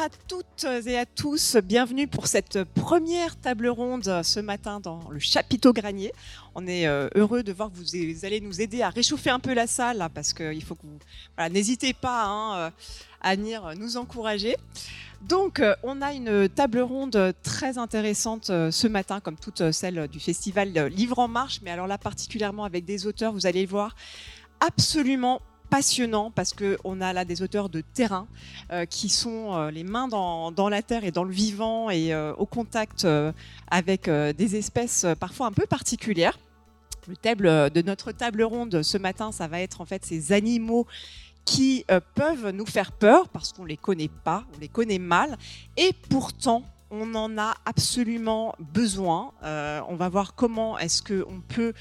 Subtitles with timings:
[0.00, 5.18] À toutes et à tous, bienvenue pour cette première table ronde ce matin dans le
[5.18, 6.12] chapiteau Granier.
[6.54, 9.54] On est euh, heureux de voir que vous allez nous aider à réchauffer un peu
[9.54, 10.98] la salle hein, parce qu'il faut que vous...
[11.36, 12.70] Voilà, n'hésitez pas hein, euh,
[13.22, 14.56] à venir nous encourager.
[15.22, 20.20] Donc, euh, on a une table ronde très intéressante ce matin, comme toutes celles du
[20.20, 23.96] festival Livre en Marche, mais alors là particulièrement avec des auteurs, vous allez le voir,
[24.60, 28.26] absolument passionnant parce qu'on a là des auteurs de terrain
[28.72, 32.34] euh, qui sont euh, les mains dans, la terre et dans le vivant et euh,
[32.34, 33.06] au contact
[33.70, 36.38] avec des espèces parfois un peu particulières.
[37.06, 40.86] Le thème de notre table ronde ce matin, ça va être en fait ces animaux
[41.44, 45.38] qui peuvent nous faire peur parce qu'on les connaît pas, on les connaît mal
[45.76, 49.32] et pourtant on en a absolument besoin.
[49.42, 51.72] on va voir comment est-ce qu'on peut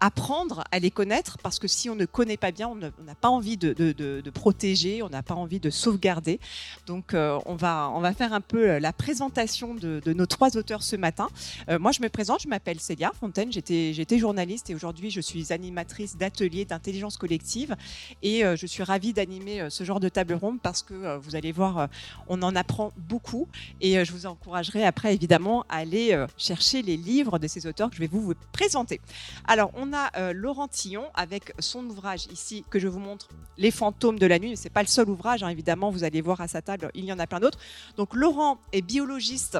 [0.00, 3.28] apprendre à les connaître parce que si on ne connaît pas bien, on n'a pas
[3.28, 6.40] envie de, protéger, on n'a pas envie de sauvegarder.
[6.86, 10.56] Donc euh, on, va, on va faire un peu euh, la présentation de, nos trois
[10.56, 11.28] auteurs ce matin.
[11.68, 15.52] Euh, moi je me présente, je m'appelle Célia Fontaine, j'étais journaliste et aujourd'hui je suis
[15.52, 17.76] animatrice d'ateliers d'intelligence collective
[18.22, 21.88] et je suis ravie d'animer ce genre de table ronde parce que vous allez voir,
[22.28, 23.48] on en apprend beaucoup
[23.80, 27.96] et je vous encouragerai après évidemment à aller chercher les livres de ces auteurs que
[27.96, 29.00] je vais vous, vous présenter.
[29.46, 33.28] Alors on on a euh, Laurent Tillon avec son ouvrage ici que je vous montre,
[33.58, 34.56] Les fantômes de la nuit.
[34.56, 37.04] Ce n'est pas le seul ouvrage, hein, évidemment, vous allez voir à sa table, il
[37.04, 37.58] y en a plein d'autres.
[37.96, 39.58] Donc Laurent est biologiste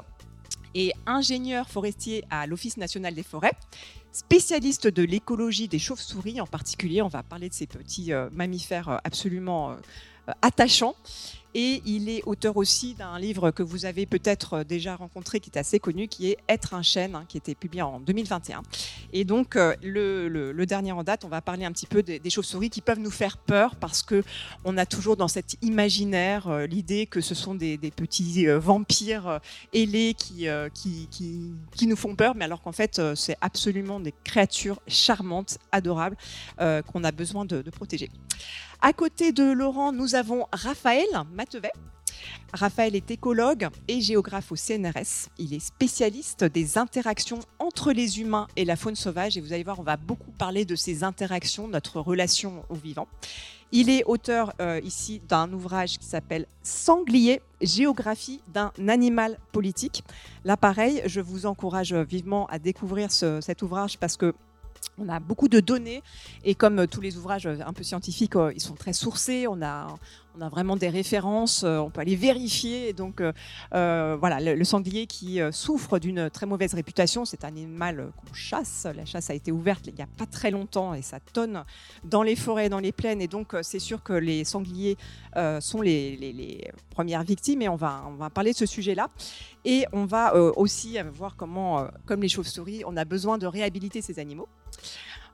[0.74, 3.52] et ingénieur forestier à l'Office national des forêts,
[4.12, 7.02] spécialiste de l'écologie des chauves-souris en particulier.
[7.02, 9.76] On va parler de ces petits euh, mammifères euh, absolument
[10.42, 10.94] attachants.
[11.54, 15.58] Et il est auteur aussi d'un livre que vous avez peut-être déjà rencontré, qui est
[15.58, 18.62] assez connu, qui est Être un chêne, hein, qui était publié en 2021.
[19.12, 22.70] Et donc, euh, le, dernier en date, on va parler un petit peu des, chauves-souris
[22.70, 24.22] qui peuvent nous faire peur parce que
[24.64, 29.40] on a toujours dans cet imaginaire euh, l'idée que ce sont des, petits euh, vampires
[29.72, 31.08] ailés qui, qui,
[31.74, 36.16] qui, nous font peur, mais alors qu'en fait, c'est absolument des créatures charmantes, adorables,
[36.58, 38.10] qu'on a besoin de protéger.
[38.82, 41.06] À côté de Laurent, nous avons Raphaël
[42.52, 45.28] Raphaël est écologue et géographe au CNRS.
[45.38, 49.36] Il est spécialiste des interactions entre les humains et la faune sauvage.
[49.36, 53.08] Et vous allez voir, on va beaucoup parler de ces interactions, notre relation au vivant.
[53.72, 60.02] Il est auteur euh, ici d'un ouvrage qui s'appelle Sanglier, géographie d'un animal politique.
[60.44, 64.34] Là, pareil, je vous encourage vivement à découvrir cet ouvrage parce que
[65.00, 66.02] on a beaucoup de données
[66.44, 69.46] et comme tous les ouvrages un peu scientifiques, euh, ils sont très sourcés.
[69.48, 69.88] On a,
[70.36, 72.92] on a vraiment des références, euh, on peut aller vérifier.
[72.92, 73.32] donc, euh,
[73.74, 78.86] euh, voilà, le, sanglier qui souffre d'une très mauvaise réputation, c'est un animal qu'on chasse.
[78.94, 81.64] La chasse a été ouverte il n'y a pas très longtemps et ça tonne
[82.04, 83.20] dans les forêts, dans les plaines.
[83.20, 84.96] Et donc, c'est sûr que les sangliers
[85.60, 89.08] sont les, premières victimes et on va, on va parler de ce sujet-là.
[89.64, 94.18] Et on va aussi voir comment, comme les chauves-souris, on a besoin de réhabiliter ces
[94.18, 94.48] animaux.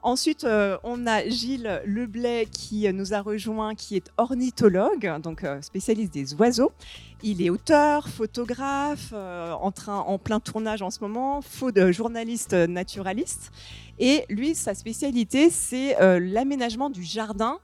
[0.06, 5.60] Ensuite, euh, on a Gilles Leblay qui nous a rejoint, qui est ornithologue, donc euh,
[5.62, 6.70] spécialiste des oiseaux.
[7.24, 11.40] Il est auteur, photographe, euh, en, plein tournage en ce moment,
[11.90, 13.50] journaliste naturaliste.
[13.98, 17.58] Et lui, sa spécialité, c'est l'aménagement du jardin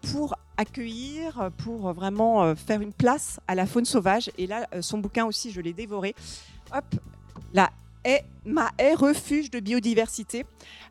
[0.00, 4.30] pour accueillir, pour vraiment faire une place à la faune sauvage.
[4.38, 6.14] Et là, son bouquin aussi, je l'ai dévoré.
[6.72, 6.86] Hop,
[7.52, 7.70] la
[8.06, 10.46] est ma haie refuge de biodiversité.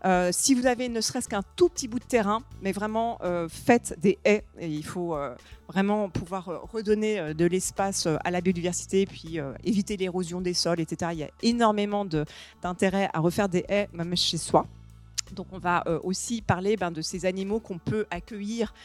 [0.06, 3.50] Euh, si vous avez ne serait-ce qu'un tout petit bout de terrain, mais vraiment euh,
[3.50, 4.44] faites des haies.
[4.62, 5.36] Il faut euh,
[5.68, 11.12] vraiment pouvoir redonner de l'espace à la biodiversité, puis éviter l'érosion des sols, etc.
[11.14, 12.06] Il y a énormément
[12.62, 14.68] d'intérêt à refaire des haies, même chez soi.
[15.34, 18.76] Donc on va aussi parler ben, de ces animaux qu'on peut accueillir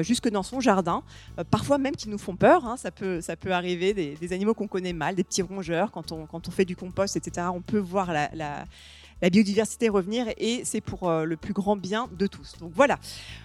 [0.00, 1.02] jusque dans son jardin,
[1.50, 2.78] parfois même qui nous font peur, hein.
[2.78, 6.24] ça, peut, ça peut arriver, des, animaux qu'on connaît mal, des petits rongeurs, quand on,
[6.24, 7.48] quand on fait du compost, etc.
[7.52, 8.64] On peut voir la
[9.28, 12.54] biodiversité revenir et c'est pour euh, le plus grand bien de tous.
[12.58, 12.98] Donc voilà,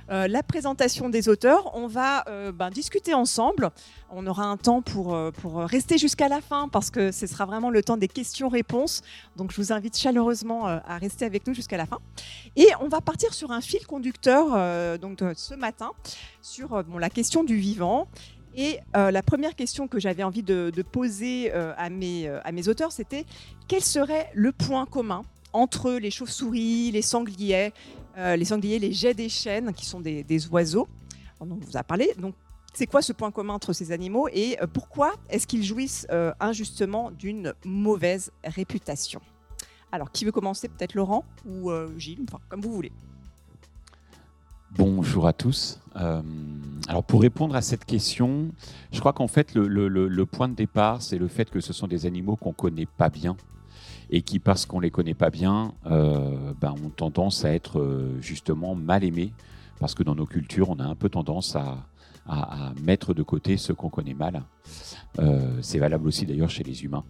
[0.10, 1.75] euh, la présentation des auteurs.
[1.75, 3.72] On va euh, ben, discuter ensemble.
[4.10, 7.69] On aura un temps pour, pour rester jusqu'à la fin parce que ce sera vraiment
[7.69, 9.01] le temps des questions-réponses.
[9.36, 11.98] Donc je vous invite chaleureusement à rester avec nous jusqu'à la fin.
[12.56, 15.92] Et on va partir sur un fil conducteur donc, ce matin
[16.42, 18.07] sur bon, la question du vivant.
[18.56, 23.25] Et la première question que j'avais envie de, poser à, mes, à mes auteurs, c'était
[23.68, 25.24] quel serait le point commun
[25.56, 27.72] entre les chauves-souris, les sangliers,
[28.18, 30.88] les sangliers, les jets des chênes, qui sont des, oiseaux.
[31.40, 32.13] on vous a parlé.
[32.18, 32.36] Donc,
[32.74, 36.07] c'est quoi ce point commun entre ces animaux et pourquoi est-ce qu'ils jouissent
[36.40, 39.22] injustement d'une mauvaise réputation?
[39.92, 40.68] Alors, qui veut commencer?
[40.68, 42.92] Peut-être Laurent ou Gilles, enfin, comme vous voulez.
[44.78, 45.80] Bonjour à tous.
[45.96, 46.22] Euh,
[46.90, 48.50] alors pour répondre à cette question,
[48.92, 52.06] je crois qu'en fait le, point de départ, c'est le fait que ce sont des
[52.06, 53.38] animaux qu'on connaît pas bien
[54.15, 58.19] et qui, parce qu'on les connaît pas bien, euh, ben, ont tendance à être euh,
[58.21, 59.33] justement mal aimés,
[59.79, 61.77] parce que dans nos cultures, on a un peu tendance à,
[62.81, 64.41] mettre de côté ceux qu'on connaît mal.
[65.62, 67.03] c'est valable aussi d'ailleurs chez les humains.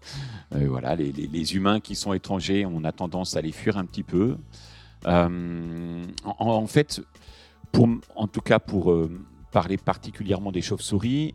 [0.52, 4.36] voilà, les, humains qui sont étrangers, on a tendance à les fuir un petit peu.
[5.06, 7.02] Euh, en, fait,
[7.72, 9.10] pour, en tout cas pour euh,
[9.50, 11.34] parler particulièrement des chauves-souris,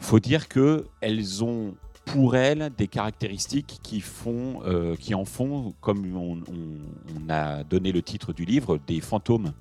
[0.00, 1.74] faut dire qu'elles ont
[2.04, 6.40] pour elles des caractéristiques qui, font, euh, qui en font, comme on,
[7.28, 9.52] a donné le titre du livre, des fantômes.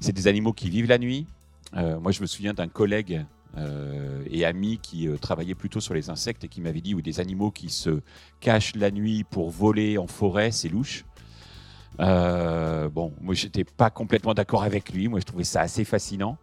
[0.00, 1.26] C'est des animaux qui vivent la nuit.
[1.72, 3.24] moi, je me souviens d'un collègue
[4.30, 7.50] et ami qui travaillait plutôt sur les insectes et qui m'avait dit ou des animaux
[7.50, 8.00] qui se
[8.40, 11.04] cachent la nuit pour voler en forêt, c'est louche.
[12.00, 15.08] Euh, bon, moi, j'étais pas complètement d'accord avec lui.
[15.08, 16.36] Moi, je trouvais ça assez fascinant.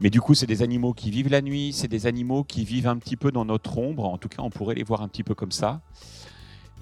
[0.00, 2.86] Mais du coup, c'est des animaux qui vivent la nuit, c'est des animaux qui vivent
[2.86, 4.04] un petit peu dans notre ombre.
[4.04, 5.80] En tout cas, on pourrait les voir un petit peu comme ça.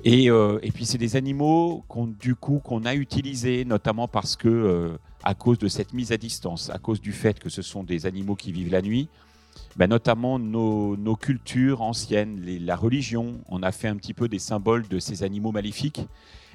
[0.05, 4.49] Et, euh, puis, c'est des animaux qu'on, du coup, qu'on a utilisés, notamment parce que,
[4.49, 7.83] euh, à cause de cette mise à distance, à cause du fait que ce sont
[7.83, 9.09] des animaux qui vivent la nuit,
[9.77, 14.87] ben, notamment nos, cultures anciennes, la religion, on a fait un petit peu des symboles
[14.89, 16.07] de ces animaux maléfiques.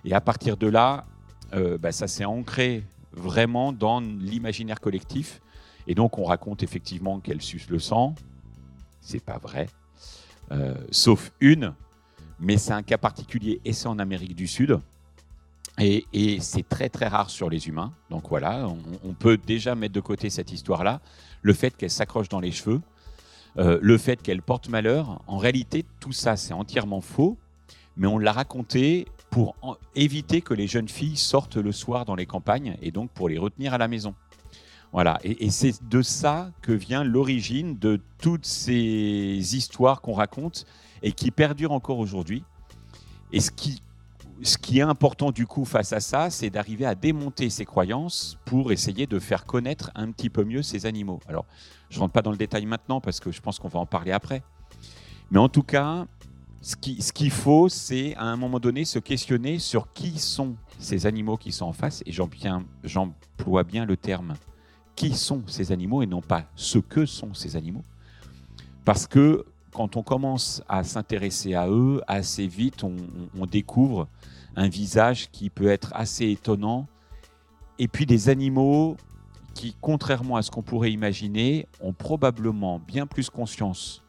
[0.05, 1.05] Et à partir de là,
[1.53, 2.83] euh, bah, ça s'est ancré
[3.13, 5.41] vraiment dans l'imaginaire collectif.
[5.91, 8.15] Et donc, on raconte effectivement qu'elle suce le sang.
[9.01, 9.67] C'est pas vrai.
[10.53, 11.73] Euh, sauf une,
[12.39, 14.79] mais c'est un cas particulier et c'est en Amérique du Sud.
[15.79, 16.05] Et,
[16.39, 17.91] c'est très très rare sur les humains.
[18.09, 18.69] Donc voilà,
[19.03, 21.01] on, peut déjà mettre de côté cette histoire-là.
[21.41, 22.79] Le fait qu'elle s'accroche dans les cheveux,
[23.57, 27.37] euh, le fait qu'elle porte malheur, en réalité, tout ça c'est entièrement faux,
[27.97, 29.57] mais on l'a raconté pour
[29.93, 33.37] éviter que les jeunes filles sortent le soir dans les campagnes et donc pour les
[33.37, 34.15] retenir à la maison.
[34.93, 40.65] Voilà, et, c'est de ça que vient l'origine de toutes ces histoires qu'on raconte
[41.01, 42.43] et qui perdurent encore aujourd'hui.
[43.31, 43.81] Et ce qui,
[44.77, 49.07] est important du coup face à ça, c'est d'arriver à démonter ces croyances pour essayer
[49.07, 51.21] de faire connaître un petit peu mieux ces animaux.
[51.29, 51.45] Alors,
[51.89, 53.85] je ne rentre pas dans le détail maintenant parce que je pense qu'on va en
[53.85, 54.43] parler après.
[55.29, 56.05] Mais en tout cas,
[56.61, 61.37] ce qu'il faut, c'est à un moment donné se questionner sur qui sont ces animaux
[61.37, 64.33] qui sont en face, et j'emploie bien le terme
[65.01, 67.83] qui sont ces animaux et non pas ce que sont ces animaux.
[68.85, 74.07] Parce que quand on commence à s'intéresser à eux, assez vite, on, découvre
[74.55, 76.87] un visage qui peut être assez étonnant,
[77.79, 78.95] et puis des animaux
[79.55, 84.03] qui, contrairement à ce qu'on pourrait imaginer, ont probablement bien plus conscience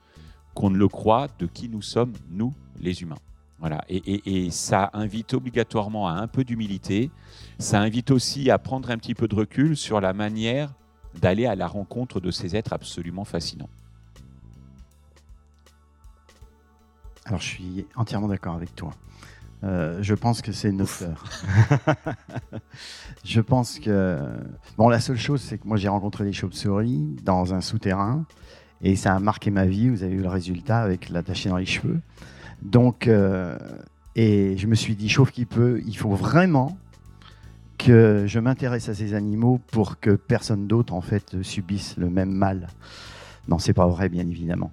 [0.53, 3.23] qu'on ne le croit de qui nous sommes, nous, les humains.
[3.61, 3.83] Voilà.
[3.89, 7.11] Et, ça invite obligatoirement à un peu d'humilité.
[7.59, 10.75] Ça invite aussi à prendre un petit peu de recul sur la manière
[11.21, 13.69] d'aller à la rencontre de ces êtres absolument fascinants.
[17.25, 18.91] Alors, je suis entièrement d'accord avec toi.
[19.65, 21.25] Euh, je pense que c'est une peur.
[23.25, 24.19] je pense que.
[24.77, 28.25] Bon, la seule chose, c'est que moi, j'ai rencontré des chauves-souris dans un souterrain
[28.83, 29.89] et ça a marqué ma vie.
[29.89, 32.01] Vous avez eu le résultat avec l'attaché dans les cheveux.
[32.61, 33.57] Donc, euh,
[34.17, 36.77] et je me suis dit, chauffe qui peut, il faut vraiment
[37.85, 42.31] que je m'intéresse à ces animaux pour que personne d'autre en fait subisse le même
[42.31, 42.69] mal.
[43.49, 44.71] Non, c'est pas vrai, bien évidemment.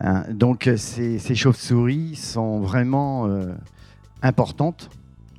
[0.00, 3.52] Hein, donc, ces, chauves-souris sont vraiment euh,
[4.22, 4.90] importantes,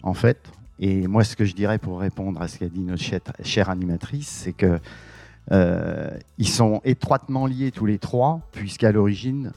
[0.03, 0.39] en fait.
[0.79, 3.03] Et moi, ce que je dirais pour répondre à ce qu'a dit notre
[3.43, 4.79] chère animatrice, c'est que
[5.51, 9.51] euh, ils sont étroitement liés tous les trois, puisqu'à l'origine,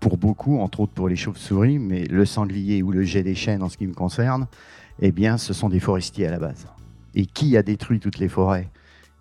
[0.00, 3.62] pour beaucoup, entre autres pour les chauves-souris, mais le sanglier ou le jet des chênes
[3.62, 4.46] en ce qui me concerne,
[5.00, 6.66] eh bien, ce sont des forestiers à la base.
[7.14, 8.70] Et qui a détruit toutes les forêts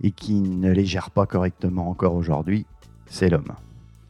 [0.02, 2.66] et qui ne les gère pas correctement encore aujourd'hui,
[3.06, 3.54] c'est l'homme.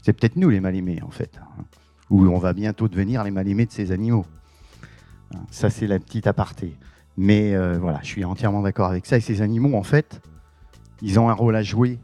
[0.02, 1.63] C'est peut-être nous les mal-aimés, en fait, hein,
[2.10, 4.25] ou on va bientôt devenir les mal-aimés de ces animaux.
[5.50, 6.75] Ça, c'est la petite aparté.
[7.18, 9.18] Mais euh, voilà, je suis entièrement d'accord avec ça.
[9.18, 10.22] Et ces animaux, en fait,
[11.02, 12.00] ils ont un rôle à jouer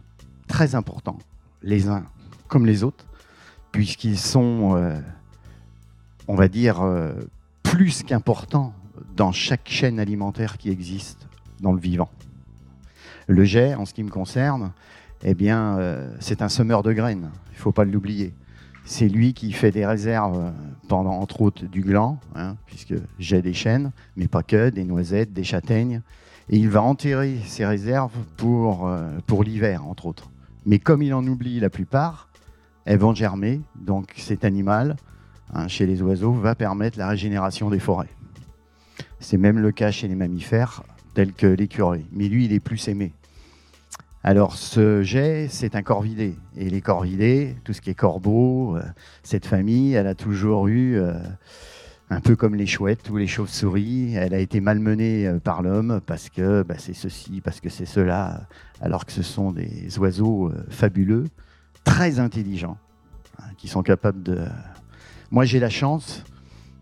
[0.48, 1.17] très important,
[1.62, 2.03] les uns
[2.48, 3.05] comme les autres,
[3.71, 5.00] puisqu'ils sont, euh,
[6.27, 7.13] on va dire, euh,
[7.63, 8.74] plus qu'importants
[9.15, 11.28] dans chaque chaîne alimentaire qui existe
[11.61, 12.09] dans le vivant.
[13.27, 14.71] Le jet, en ce qui me concerne,
[15.23, 18.33] eh bien, euh, c'est un semeur de graines, il ne faut pas l'oublier.
[18.85, 20.51] C'est lui qui fait des réserves
[20.87, 25.31] pendant, entre autres, du gland, hein, puisque j'ai des chênes, mais pas que, des noisettes,
[25.31, 26.01] des châtaignes.
[26.49, 30.31] Et il va enterrer ses réserves pour, euh, pour l'hiver, entre autres.
[30.65, 32.29] Mais comme il en oublie la plupart,
[32.85, 33.61] elles vont germer.
[33.75, 34.95] Donc cet animal,
[35.53, 38.09] hein, chez les oiseaux, va permettre la régénération des forêts.
[39.19, 40.83] C'est même le cas chez les mammifères,
[41.19, 42.05] tels que l'écureuil.
[42.13, 43.11] Mais lui, il est plus aimé.
[44.23, 46.33] Alors ce jet, c'est un corvidé.
[46.55, 48.83] Et les corvidés, tout ce qui est corbeau, euh,
[49.21, 51.11] cette famille, elle a toujours eu, euh,
[52.09, 55.99] un peu comme les chouettes ou les chauves-souris, elle a été malmenée euh, par l'homme
[56.05, 58.47] parce que bah, c'est ceci, parce que c'est cela,
[58.79, 61.25] alors que ce sont des oiseaux fabuleux,
[61.83, 62.77] très intelligents,
[63.39, 64.39] hein, qui sont capables de...
[65.31, 66.23] Moi j'ai la chance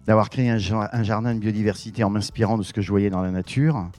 [0.06, 3.32] d'avoir créé un jardin de biodiversité en m'inspirant de ce que je voyais dans la
[3.32, 3.90] nature.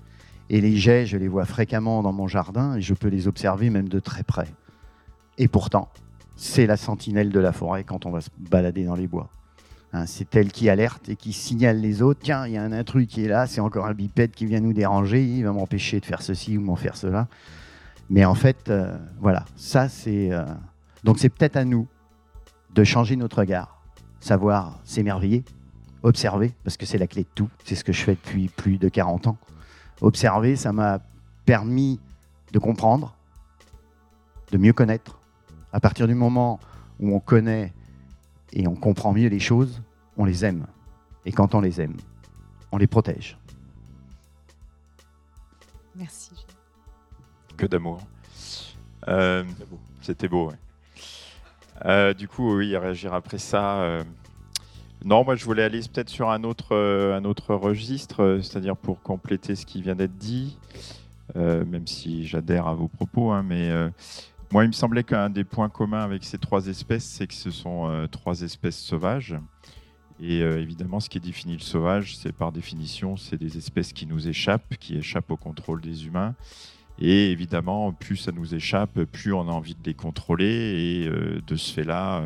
[0.51, 3.71] Et les jets, je les vois fréquemment dans mon jardin et je peux les observer
[3.71, 4.49] même de très près.
[5.37, 5.89] Et pourtant,
[6.37, 9.29] c'est la sentinelle de la forêt quand on va se balader dans les bois.
[9.93, 12.21] Hein, c'est elle qui alerte et qui signale les autres.
[12.23, 14.61] Tiens, il y a un intrus qui est là, c'est encore un bipède qui vient
[14.61, 17.29] nous déranger, il va m'empêcher de faire ceci ou m'en faire cela.
[18.11, 20.33] Mais en fait, euh, voilà, ça c'est.
[20.33, 20.45] Euh,
[21.05, 21.87] donc c'est peut-être à nous
[22.75, 23.83] de changer notre regard,
[24.21, 25.45] savoir s'émerveiller,
[26.03, 27.49] observer, parce que c'est la clé de tout.
[27.65, 29.39] C'est ce que je fais depuis plus de 40 ans
[30.01, 31.01] observer, ça m'a
[31.45, 32.01] permis
[32.53, 33.15] de comprendre,
[34.53, 35.19] de mieux connaître.
[35.73, 36.61] À partir du moment
[37.01, 37.73] où on connaît
[38.53, 39.83] et on comprend mieux les choses,
[40.17, 40.67] on les aime.
[41.27, 41.97] Et quand on les aime,
[42.73, 43.39] on les protège.
[45.95, 46.47] Merci.
[47.57, 48.01] Que d'amour.
[49.09, 49.45] Euh,
[50.01, 50.53] c'était beau.
[51.85, 53.81] Euh, du coup, oui, réagir après ça.
[53.81, 54.05] Euh,
[55.05, 58.77] non, moi je voulais aller peut-être sur un autre, euh, un autre registre, euh, c'est-à-dire
[58.77, 60.59] pour compléter ce qui vient d'être dit,
[61.37, 63.71] euh, même si j'adhère à vos propos, hein, mais
[64.53, 67.51] moi il me semblait qu'un des points communs avec ces trois espèces, c'est que ce
[67.51, 69.37] sont trois espèces sauvages.
[70.21, 74.27] Et évidemment, ce qui définit le sauvage, c'est par définition, c'est des espèces qui nous
[74.27, 76.35] échappent, qui échappent au contrôle des humains.
[77.01, 81.05] Et évidemment, plus ça nous échappe, plus on a envie de les contrôler.
[81.07, 82.25] Et de ce fait-là,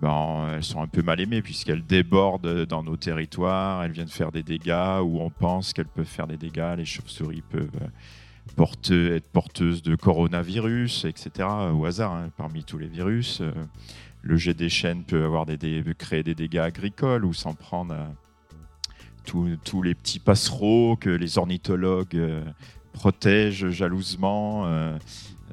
[0.00, 4.32] ben, elles sont un peu mal aimées puisqu'elles débordent dans nos territoires, elles viennent faire
[4.32, 6.74] des dégâts où on pense qu'elles peuvent faire des dégâts.
[6.76, 7.70] Les chauves-souris peuvent
[8.90, 11.48] euh, être porteuses de coronavirus, etc.
[11.72, 13.40] au hasard, hein, parmi tous les virus.
[13.40, 13.52] Euh,
[14.22, 18.08] le jet des chênes peut, avoir des, créer des dégâts agricoles ou s'en prendre à
[19.24, 22.44] tous les petits passereaux que les ornithologues euh,
[22.92, 24.66] protègent jalousement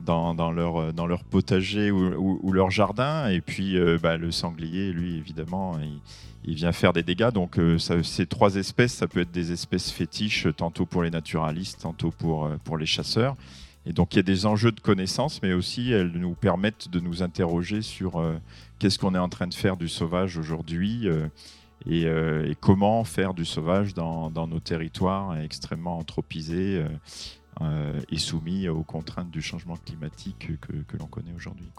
[0.06, 3.30] dans, leur, euh, dans leur potager ou, leur jardin.
[3.30, 5.78] Et puis euh, bah, le sanglier, lui, évidemment,
[6.44, 7.32] il, vient faire des dégâts.
[7.32, 11.82] Donc euh, ces trois espèces, ça peut être des espèces fétiches, tantôt pour les naturalistes,
[11.82, 13.36] tantôt pour, pour les chasseurs.
[13.86, 17.00] Et donc il y a des enjeux de connaissance, mais aussi elles nous permettent de
[17.00, 18.24] nous interroger sur
[18.78, 21.08] qu'est-ce qu'on est en train de faire du sauvage aujourd'hui.
[21.90, 22.06] Et,
[22.60, 26.84] comment faire du sauvage dans, nos territoires extrêmement anthropisés
[27.60, 31.70] est soumis aux contraintes du changement climatique que, l'on connaît aujourd'hui.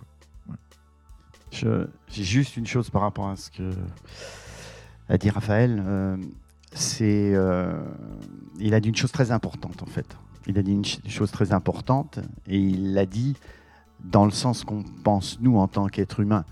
[1.51, 3.73] J'ai juste une chose par rapport à ce que
[5.09, 5.83] a dit Raphaël.
[5.85, 6.17] Euh,
[6.73, 7.85] c'est, euh,
[8.59, 10.17] il a dit une chose très importante en fait.
[10.47, 13.37] Il a dit une, chose très importante et il l'a dit
[14.01, 16.45] dans le sens qu'on pense nous en tant qu'êtres humains.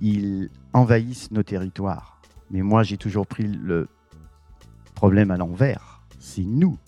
[0.00, 2.20] Ils envahissent nos territoires.
[2.50, 3.88] Mais moi, j'ai toujours pris le
[4.94, 6.00] problème à l'envers.
[6.18, 6.78] C'est nous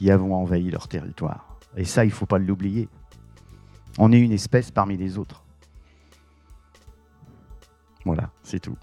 [0.00, 1.58] qui avons envahi leur territoire.
[1.76, 2.88] Et ça, il ne faut pas l'oublier.
[3.98, 5.44] On est une espèce parmi les autres.
[8.06, 8.78] Voilà, c'est tout.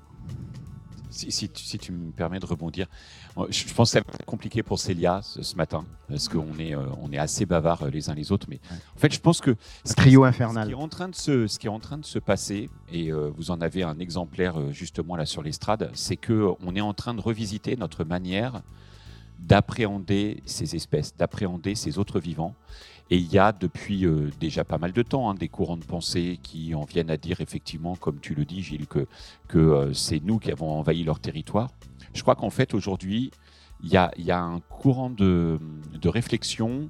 [1.09, 2.85] Si, tu, me permets de rebondir,
[3.49, 6.85] je pense que ça va être compliqué pour Célia ce, matin, parce qu'on est, euh,
[7.01, 8.45] on est assez bavards euh, les uns les autres.
[8.47, 8.59] Mais
[8.95, 9.55] en fait, je pense que
[9.85, 10.65] ce trio infernal.
[10.65, 12.69] Ce qui est en train de se, ce qui est en train de se passer,
[12.91, 16.81] et euh, vous en avez un exemplaire justement là sur l'estrade, c'est que on est
[16.81, 18.61] en train de revisiter notre manière
[19.39, 22.55] d'appréhender ces espèces, d'appréhender ces autres vivants.
[23.09, 25.85] Et il y a depuis euh, déjà pas mal de temps hein, des courants de
[25.85, 29.07] pensée qui en viennent à dire effectivement, comme tu le dis Gilles, que,
[29.47, 31.69] que euh, c'est nous qui avons envahi leur territoire.
[32.13, 33.31] Je crois qu'en fait aujourd'hui,
[33.81, 35.59] il y a, y a, un courant de,
[36.01, 36.89] de, réflexion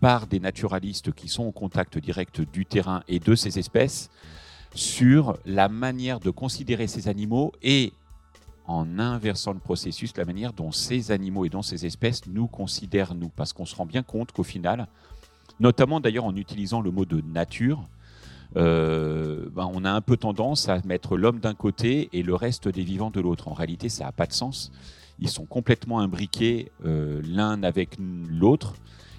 [0.00, 4.10] par des naturalistes qui sont au contact direct du terrain et de ces espèces
[4.74, 7.92] sur la manière de considérer ces animaux et
[8.66, 13.14] en inversant le processus, la manière dont ces animaux et dont ces espèces nous considèrent
[13.14, 13.28] nous.
[13.28, 14.88] Parce qu'on se rend bien compte qu'au final,
[15.60, 17.88] notamment d'ailleurs en utilisant le mot de nature,
[18.56, 22.68] euh, ben on a un peu tendance à mettre l'homme d'un côté et le reste
[22.68, 23.48] des vivants de l'autre.
[23.48, 24.72] En réalité, ça n'a pas de sens.
[25.18, 28.74] Ils sont complètement imbriqués euh, l'un avec l'autre.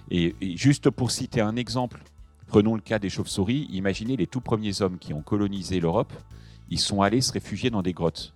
[0.10, 2.02] Et, et, juste pour citer un exemple,
[2.48, 3.68] prenons le cas des chauves-souris.
[3.72, 6.14] Imaginez les tout premiers hommes qui ont colonisé l'Europe
[6.70, 8.34] ils sont allés se réfugier dans des grottes.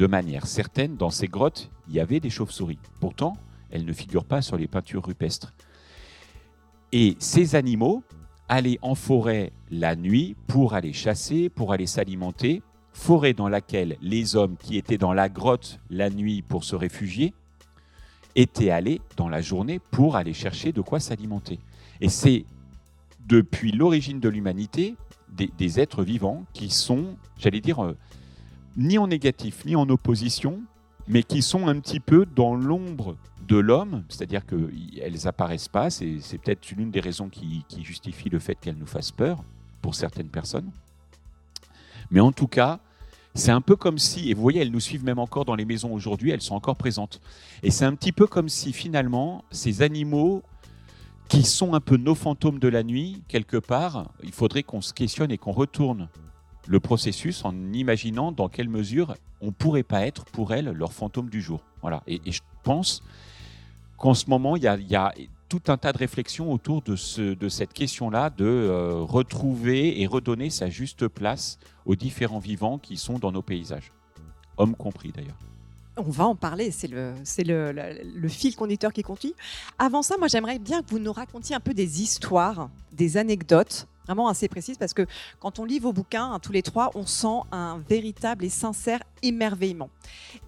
[0.00, 2.78] De manière certaine, dans ces grottes, il y avait des chauves-souris.
[3.00, 3.34] Pourtant,
[3.70, 5.52] elles ne figurent pas sur les peintures rupestres.
[6.90, 8.02] Et ces animaux
[8.48, 12.62] allaient en forêt la nuit pour aller chasser, pour aller s'alimenter,
[12.94, 17.34] forêt dans laquelle les hommes qui étaient dans la grotte la nuit pour se réfugier
[18.34, 21.58] étaient allés dans la journée pour aller chercher de quoi s'alimenter.
[22.00, 22.46] Et c'est
[23.26, 24.96] depuis l'origine de l'humanité
[25.28, 27.98] des, êtres vivants qui sont, j'allais dire, euh,
[28.76, 30.60] ni en négatif ni en opposition,
[31.08, 33.16] mais qui sont un petit peu dans l'ombre
[33.48, 38.54] de l'homme, c'est-à-dire qu'elles apparaissent pas, c'est peut-être l'une des raisons qui, justifie le fait
[38.54, 39.42] qu'elles nous fassent peur
[39.82, 40.70] pour certaines personnes.
[42.12, 42.78] Mais en tout cas,
[43.34, 45.64] c'est un peu comme si, et vous voyez, elles nous suivent même encore dans les
[45.64, 47.20] maisons aujourd'hui, elles sont encore présentes.
[47.62, 50.42] Et c'est un petit peu comme si finalement, ces animaux
[51.28, 54.92] qui sont un peu nos fantômes de la nuit, quelque part, il faudrait qu'on se
[54.92, 56.08] questionne et qu'on retourne
[56.70, 61.28] le processus en imaginant dans quelle mesure on pourrait pas être pour elles leur fantôme
[61.28, 61.64] du jour.
[61.80, 62.04] Voilà.
[62.06, 63.02] Et, je pense
[63.96, 65.12] qu'en ce moment, il y, a,
[65.48, 70.06] tout un tas de réflexions autour de, ce, de cette question-là de euh, retrouver et
[70.06, 73.90] redonner sa juste place aux différents vivants qui sont dans nos paysages,
[74.56, 75.38] hommes compris d'ailleurs.
[75.96, 79.34] On va en parler, c'est le, fil conducteur qui continue.
[79.76, 83.88] Avant ça, moi j'aimerais bien que vous nous racontiez un peu des histoires, des anecdotes
[84.10, 85.06] vraiment assez précises parce que
[85.38, 89.00] quand on lit vos bouquins, hein, tous les trois, on sent un véritable et sincère
[89.22, 89.88] émerveillement.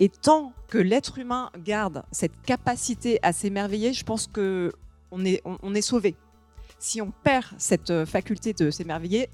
[0.01, 4.73] Et tant que l'être humain garde cette capacité à s'émerveiller, je pense que
[5.13, 6.17] on est, on, est sauvé.
[6.79, 9.29] Si on perd cette euh, faculté de s'émerveiller,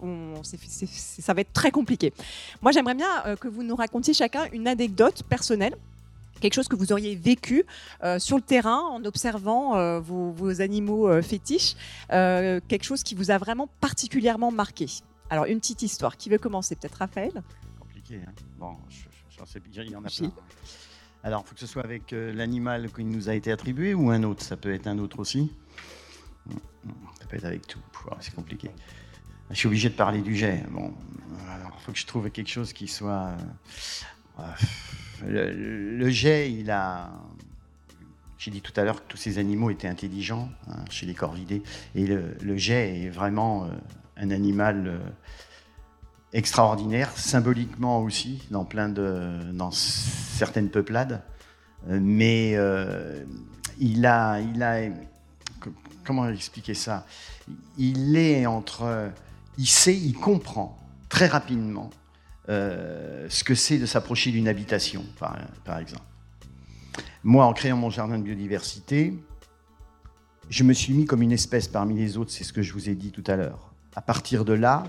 [0.83, 2.13] ça va être très compliqué.
[2.61, 5.77] Moi, j'aimerais bien euh, que vous nous racontiez chacun une anecdote personnelle
[6.41, 7.65] quelque chose que vous auriez vécu
[8.03, 11.75] euh, sur le terrain en observant euh, vos, animaux euh, fétiches,
[12.09, 14.87] quelque chose qui vous a vraiment particulièrement marqué?
[15.31, 16.17] Alors, une petite histoire.
[16.17, 16.75] Qui veut commencer?
[16.75, 17.43] Peut-être Raphaël?
[17.79, 18.21] Compliqué.
[18.27, 18.77] Hein bon,
[19.37, 20.33] j'en sais il y en a plein.
[21.23, 24.23] Alors, il faut que ce soit avec l'animal qui nous a été attribué ou un
[24.23, 24.43] autre?
[24.43, 25.53] Ça peut être un autre aussi
[26.49, 27.81] Ça peut être avec tout.
[28.21, 28.71] C'est compliqué.
[29.51, 30.65] Je suis obligé de parler du jet.
[30.71, 30.95] Bon,
[31.51, 33.33] alors, il faut que je trouve quelque chose qui soit
[35.27, 37.11] le, jet, il a.
[38.39, 41.63] J'ai dit tout à l'heure que tous ces animaux étaient intelligents hein, chez les corvidés.
[41.95, 43.69] Et le, jet est vraiment euh,
[44.17, 44.99] un animal euh,
[46.33, 51.23] extraordinaire, symboliquement aussi, dans, plein de, dans certaines peuplades.
[51.89, 52.53] Euh, mais
[53.79, 54.83] il, a, il a.
[56.05, 57.07] Comment expliquer ça?
[57.77, 59.11] Il est entre.
[59.59, 60.79] Il sait, il comprend
[61.09, 61.91] très rapidement
[62.49, 66.03] euh, ce que c'est de s'approcher d'une habitation, par, exemple.
[67.23, 69.13] Moi, en créant mon jardin de biodiversité,
[70.49, 72.89] je me suis mis comme une espèce parmi les autres, c'est ce que je vous
[72.89, 73.73] ai dit tout à l'heure.
[73.95, 74.85] À partir de là,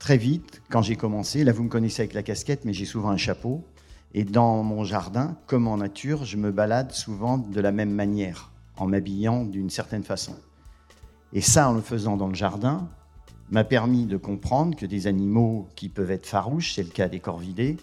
[0.00, 3.10] très vite, quand j'ai commencé, là vous me connaissez avec la casquette, mais j'ai souvent
[3.10, 3.64] un chapeau,
[4.14, 8.50] et dans mon jardin, comme en nature, je me balade souvent de la même manière,
[8.76, 10.34] en m'habillant d'une certaine façon.
[11.32, 12.88] Et ça, en le faisant dans le jardin,
[13.52, 17.20] m'a permis de comprendre que des animaux qui peuvent être farouches, c'est le cas des
[17.20, 17.76] corvidés,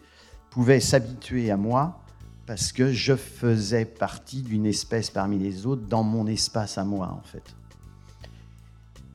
[0.50, 2.02] pouvaient s'habituer à moi
[2.48, 7.16] parce que je faisais partie d'une espèce parmi les autres dans mon espace à moi,
[7.16, 7.56] en fait.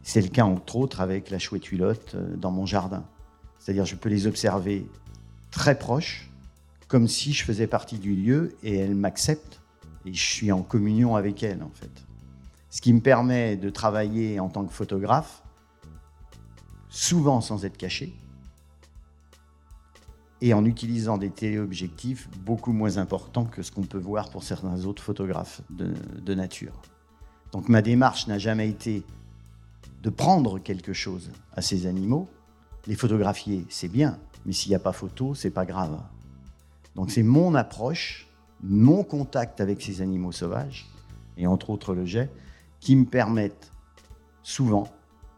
[0.04, 3.02] C'est le cas, entre autres, avec la chouette hulotte euh, dans mon jardin.
[3.58, 4.86] C'est-à-dire, je peux les observer
[5.50, 6.30] très proches,
[6.86, 9.60] comme si je faisais partie du lieu et elles m'acceptent
[10.06, 12.04] et je suis en communion avec elles, en fait.
[12.70, 15.43] Ce qui me permet de travailler en tant que photographe
[16.94, 18.14] souvent sans être caché,
[20.40, 24.84] et en utilisant des téléobjectifs beaucoup moins importants que ce qu'on peut voir pour certains
[24.84, 26.80] autres photographes de, nature.
[27.52, 29.04] Donc ma démarche n'a jamais été
[30.02, 32.28] de prendre quelque chose à ces animaux.
[32.86, 35.98] Les photographier, c'est bien, mais s'il n'y a pas photo, c'est pas grave.
[36.94, 38.28] Donc c'est mon approche,
[38.62, 40.86] mon contact avec ces animaux sauvages,
[41.38, 42.30] et entre autres le jet,
[42.78, 43.72] qui me permettent
[44.42, 44.93] souvent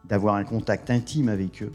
[0.07, 1.71] d'avoir un contact intime avec eux.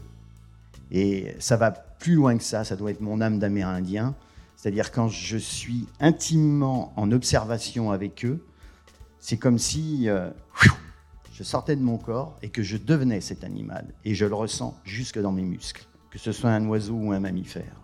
[0.91, 4.15] Et ça va plus loin que ça, ça doit être mon âme d'Amérindien.
[4.55, 8.45] C'est-à-dire quand je suis intimement en observation avec eux,
[9.19, 10.29] c'est comme si euh,
[11.33, 13.85] je sortais de mon corps et que je devenais cet animal.
[14.05, 17.19] Et je le ressens jusque dans mes muscles, que ce soit un oiseau ou un
[17.19, 17.75] mammifère.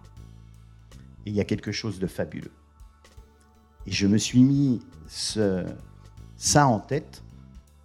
[1.26, 2.52] Et il y a quelque chose de fabuleux.
[3.88, 7.24] Et je me suis mis ça en tête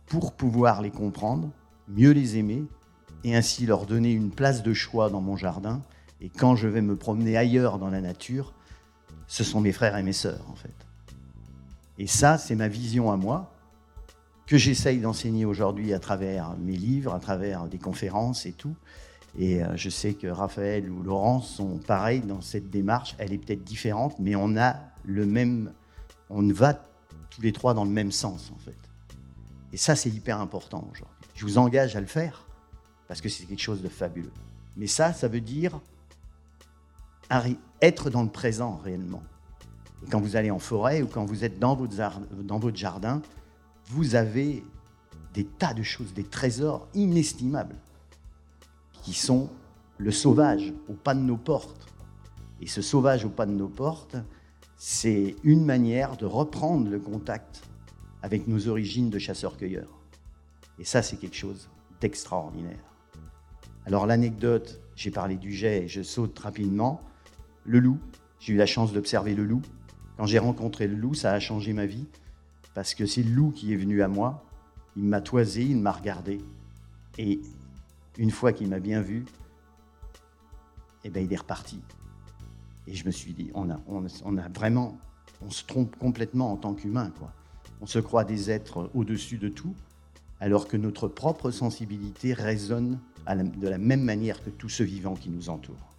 [0.07, 1.51] pour pouvoir les comprendre,
[1.89, 2.65] mieux les aimer
[3.25, 5.83] et ainsi leur donner une place de choix dans mon jardin.
[6.21, 8.55] Et quand je vais me promener ailleurs dans la nature,
[9.27, 10.75] ce sont mes frères et mes sœurs en fait.
[11.99, 13.55] Et ça, c'est ma vision à moi,
[14.47, 18.75] que j'essaye d'enseigner aujourd'hui à travers mes livres, à travers des conférences et tout.
[19.39, 23.15] Et euh, je sais que Raphaël ou Laurence sont pareils dans cette démarche.
[23.19, 25.73] Elle est peut-être différente, mais on a le même.
[26.31, 26.75] On va
[27.31, 28.77] tous les trois dans le même sens, en fait.
[29.75, 31.29] Et ça, c'est hyper important aujourd'hui.
[31.35, 32.47] Je vous engage à le faire,
[33.09, 34.31] parce que c'est quelque chose de fabuleux.
[34.77, 35.81] Mais ça, ça veut dire
[37.81, 39.25] être dans le présent réellement.
[40.07, 43.21] Et quand vous allez en forêt ou quand vous êtes dans votre, jardin,
[43.87, 44.63] vous avez
[45.33, 47.75] des tas de choses, des trésors inestimables
[49.03, 49.51] qui sont
[49.99, 51.89] le sauvage au pas de nos portes.
[52.61, 54.15] Et ce sauvage au pas de nos portes,
[54.77, 57.65] c'est une manière de reprendre le contact
[58.25, 60.01] avec nos origines de chasseurs-cueilleurs.
[60.79, 61.69] Et ça, c'est quelque chose
[62.01, 62.83] d'extraordinaire.
[63.85, 67.03] Alors l'anecdote, j'ai parlé du jet, je saute rapidement.
[67.67, 67.99] Le loup,
[68.41, 69.61] j'ai eu la chance d'observer le loup.
[70.17, 72.07] Quand j'ai rencontré le loup, ça a changé ma vie,
[72.73, 74.43] parce que c'est le loup qui est venu à moi.
[74.97, 76.41] Il m'a toisé, il m'a regardé.
[77.19, 77.43] Et
[78.17, 79.27] une fois qu'il m'a bien vu,
[81.05, 81.83] eh ben, il est reparti.
[82.87, 84.97] Et je me suis dit, on a, on, a vraiment,
[85.43, 87.13] on se trompe complètement en tant qu'humain.
[87.19, 87.31] Quoi.
[87.85, 89.75] On se croit des êtres au-dessus de tout,
[90.41, 95.29] alors que notre propre sensibilité résonne de la même manière que tout ce vivant qui
[95.29, 95.93] nous entoure.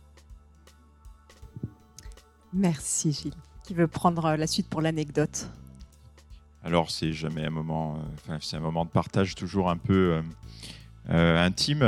[2.53, 3.35] Merci Gilles.
[3.63, 5.47] Qui veut prendre la suite pour l'anecdote?
[6.63, 10.21] Alors c'est jamais un moment, euh, c'est un moment de partage toujours un peu euh,
[11.09, 11.83] euh, intime.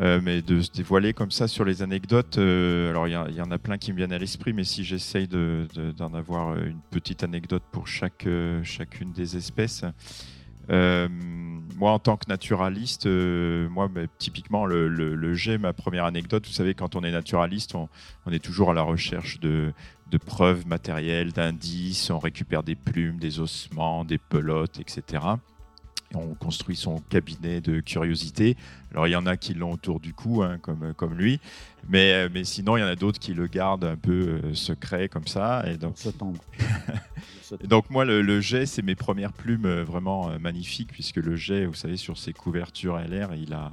[0.00, 3.50] Euh, euh, mais de se dévoiler comme ça sur les anecdotes, alors il y, en
[3.50, 7.62] a plein qui me viennent à l'esprit, mais si j'essaye d'en avoir une petite anecdote
[7.72, 8.28] pour chaque,
[8.62, 9.84] chacune des espèces,
[10.68, 16.96] moi, en tant que naturaliste, moi, typiquement, le, le, ma première anecdote, vous savez, quand
[16.96, 17.88] on est naturaliste, on,
[18.30, 19.72] est toujours à la recherche de,
[20.24, 25.20] preuves matérielles, d'indices, on récupère des plumes, des ossements, des pelotes, etc
[26.14, 28.56] on construit son cabinet de curiosité.
[28.92, 31.40] Alors il y en a qui l'ont autour du cou, hein, comme, comme lui,
[31.88, 34.54] mais, euh, mais sinon il y en a d'autres qui le gardent un peu euh,
[34.54, 35.64] secret comme ça.
[35.66, 35.96] Et donc,
[37.64, 41.74] donc moi le, jet, c'est mes premières plumes euh, vraiment magnifiques, puisque le jet, vous
[41.74, 43.72] savez, sur ses couvertures LR, il a,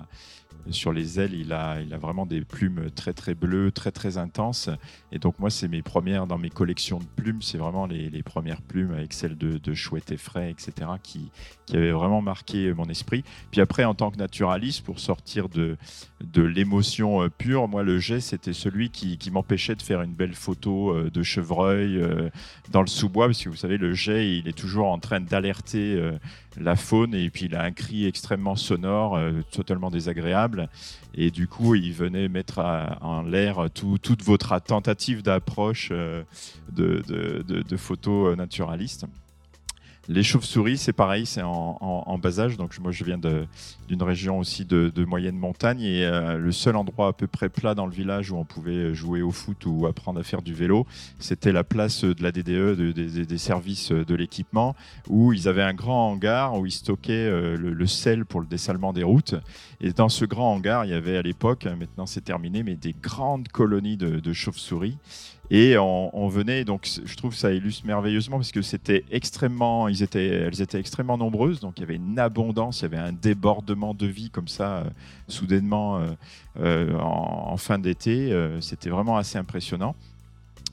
[0.70, 4.18] sur les ailes, il a, il a vraiment des plumes très très bleues, très très
[4.18, 4.70] intenses.
[5.12, 8.24] Et donc moi, c'est mes premières dans mes collections de plumes, c'est vraiment les, les,
[8.24, 11.32] premières plumes avec celles de, Chouette et Frais, etc., qui,
[11.66, 13.24] qui avaient vraiment marqué mon esprit.
[13.52, 15.78] Puis après, en tant que naturaliste, pour sortir de,
[16.24, 20.14] de l'émotion euh, pure, moi, le jet, c'était celui qui, qui m'empêchait de faire une
[20.14, 22.30] belle photo euh, de chevreuil euh,
[22.72, 26.00] dans le sous-bois, parce que vous savez, le jet, il est toujours en train d'alerter
[26.58, 29.20] la faune et puis il a un cri extrêmement sonore,
[29.52, 30.53] totalement désagréable.
[31.16, 32.60] Et du coup, il venait mettre
[33.02, 36.26] en l'air toute votre tentative d'approche de,
[36.72, 39.06] de, de, photos naturalistes.
[40.10, 42.58] Les chauves-souris, c'est pareil, c'est en, bas âge.
[42.58, 47.08] Donc moi, je viens d'une région aussi de, moyenne montagne et euh, le seul endroit
[47.08, 50.20] à peu près plat dans le village où on pouvait jouer au foot ou apprendre
[50.20, 50.86] à faire du vélo,
[51.20, 54.76] c'était la place de la DDE, des services de l'équipement,
[55.08, 58.92] où ils avaient un grand hangar où ils stockaient euh, le, sel pour le dessalement
[58.92, 59.36] des routes.
[59.80, 62.96] Et dans ce grand hangar, il y avait à l'époque, maintenant c'est terminé, mais des
[63.02, 64.98] grandes colonies de chauves-souris.
[65.50, 70.26] Et on, venait, donc je trouve ça illustre merveilleusement parce que c'était extrêmement, ils étaient,
[70.26, 73.94] elles étaient extrêmement nombreuses, donc il y avait une abondance, il y avait un débordement
[73.94, 74.84] de vie comme ça, euh,
[75.28, 76.08] soudainement euh,
[76.60, 78.34] euh, en, fin d'été.
[78.62, 79.96] c'était vraiment assez impressionnant.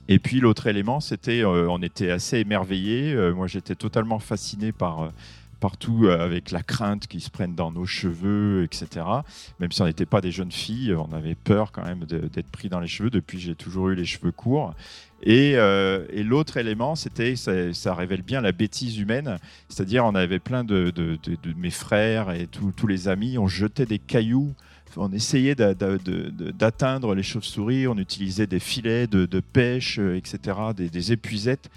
[0.08, 3.14] Et puis l'autre élément, c'était, on était assez émerveillés.
[3.32, 5.12] moi, j'étais totalement fasciné par
[5.60, 9.06] partout euh, avec la crainte qu'ils se prennent dans nos cheveux, etc.
[9.60, 12.68] Même si on n'était pas des jeunes filles, on avait peur quand même d'être pris
[12.68, 13.10] dans les cheveux.
[13.10, 14.74] Depuis, j'ai toujours eu les cheveux courts.
[15.22, 19.36] Et, euh, l'autre élément, c'était, ça, révèle bien la bêtise humaine,
[19.68, 20.92] c'est-à-dire on avait plein de,
[21.56, 24.54] mes frères et tous les amis, on jetait des cailloux
[24.96, 31.12] on essayait d'atteindre les chauves-souris, on utilisait des filets de, pêche, euh, etc., des, des,
[31.12, 31.70] épuisettes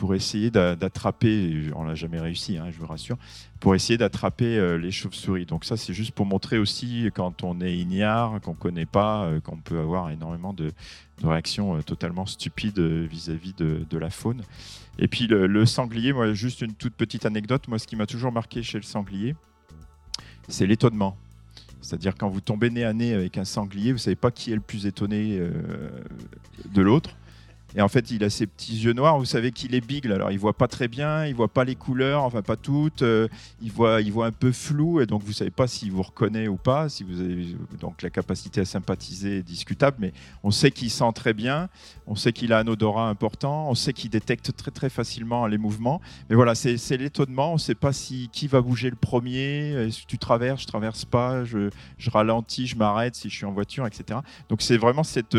[0.00, 3.18] pour essayer d'attraper, on l'a jamais réussi, hein, je vous rassure,
[3.60, 5.44] pour essayer d'attraper euh, les chauves-souris.
[5.44, 9.26] Donc ça, c'est juste pour montrer aussi quand on est ignare, qu'on ne connaît pas,
[9.26, 10.72] euh, qu'on peut avoir énormément de,
[11.22, 14.40] réactions euh, totalement stupides vis-à-vis de, la faune.
[14.98, 18.32] Et puis le, sanglier, moi, juste une toute petite anecdote, moi, ce qui m'a toujours
[18.32, 19.36] marqué chez le sanglier,
[20.48, 21.14] c'est l'étonnement.
[21.82, 24.54] C'est-à-dire quand vous tombez nez à nez avec un sanglier, vous savez pas qui est
[24.54, 25.38] le plus étonné
[26.72, 27.16] de l'autre.
[27.76, 29.18] Et en fait, il a ses petits yeux noirs.
[29.18, 30.12] Vous savez qu'il est bigle.
[30.12, 33.02] Alors, il voit pas très bien, il voit pas les couleurs, enfin pas toutes.
[33.02, 33.28] Euh,
[33.62, 36.48] il voit, il voit un peu flou, et donc vous savez pas s'il vous reconnaît
[36.48, 36.88] ou pas.
[36.88, 41.12] Si vous avez donc la capacité à sympathiser est discutable, mais on sait qu'il sent
[41.14, 41.68] très bien.
[42.06, 43.68] On sait qu'il a un odorat important.
[43.70, 46.00] On sait qu'il détecte très très facilement les mouvements.
[46.28, 47.52] Mais voilà, c'est l'étonnement.
[47.52, 49.70] On sait pas si qui va bouger le premier.
[49.72, 53.46] Est-ce que tu traverses, je traverse pas, je, je ralentis, je m'arrête si je suis
[53.46, 54.20] en voiture, etc.
[54.48, 55.36] Donc c'est vraiment cette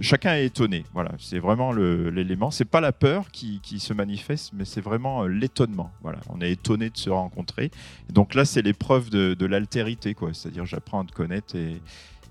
[0.00, 0.84] chacun est étonné.
[0.92, 2.50] Voilà, c'est vraiment l'élément.
[2.50, 5.90] C'est pas la peur qui, se manifeste, mais c'est vraiment euh, l'étonnement.
[6.02, 7.70] Voilà, on est étonné de se rencontrer.
[8.10, 10.32] donc là, c'est l'épreuve de, l'altérité, quoi.
[10.34, 11.80] C'est-à-dire, j'apprends à te connaître et,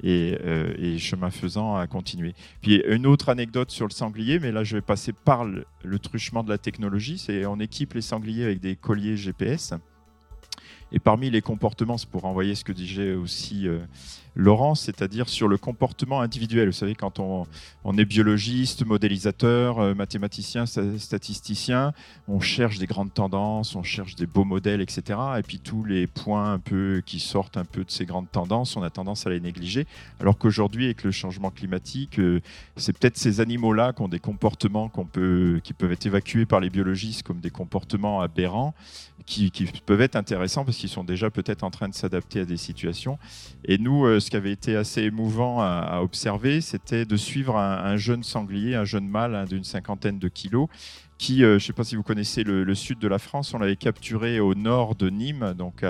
[0.03, 2.33] euh, et, chemin faisant à continuer.
[2.61, 5.99] Puis une autre anecdote sur le sanglier, mais là je vais passer par le, le
[5.99, 9.73] truchement de la technologie, c'est on équipe les sangliers avec des colliers GPS.
[10.91, 13.79] Et parmi les comportements, c'est pour envoyer ce que disait aussi euh,
[14.39, 16.69] Laurent, c'est-à-dire sur le comportement individuel.
[16.69, 17.45] Vous savez, quand on,
[17.97, 21.93] est biologiste, modélisateur, euh, mathématicien, statisticien,
[22.27, 25.19] on cherche des grandes tendances, on cherche des beaux modèles, etc.
[25.37, 28.77] Et puis tous les points un peu qui sortent un peu de ces grandes tendances,
[28.77, 29.85] on a tendance à les négliger.
[30.21, 32.39] Alors qu'aujourd'hui, avec le changement climatique, euh,
[32.77, 37.23] c'est peut-être ces animaux-là qui ont des comportements qui peuvent être évacués par les biologistes
[37.23, 38.73] comme des comportements aberrants,
[39.25, 39.51] qui,
[39.85, 43.19] peuvent être intéressants parce qu'ils sont déjà peut-être en train de s'adapter à des situations.
[43.65, 47.97] Et nous, euh, ce qui avait été assez émouvant à, observer, c'était de suivre un,
[47.97, 50.67] jeune sanglier, un jeune mâle hein, d'une cinquantaine de kilos,
[51.19, 53.59] qui, euh, je ne sais pas si vous connaissez le, sud de la France, on
[53.59, 55.83] l'avait capturé au nord de Nîmes, donc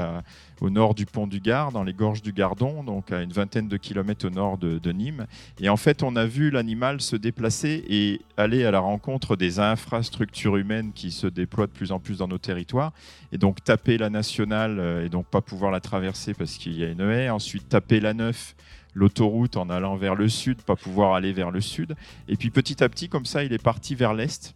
[0.62, 3.68] au nord du pont du Gard, dans les gorges du Gardon, donc à une vingtaine
[3.68, 5.28] de kilomètres au nord de, Nîmes.
[5.60, 9.60] Et en fait, on a vu l'animal se déplacer et aller à la rencontre des
[9.60, 12.92] infrastructures humaines qui se déploient de plus en plus dans nos territoires.
[13.32, 16.84] Et donc taper la nationale euh, et donc pas pouvoir la traverser parce qu'il y
[16.84, 17.30] a une haie.
[17.30, 18.56] Ensuite taper la neuf
[18.96, 21.96] l'autoroute en allant vers le sud, pas pouvoir aller vers le sud.
[22.28, 24.56] Et puis petit à petit, comme ça, il est parti vers l'est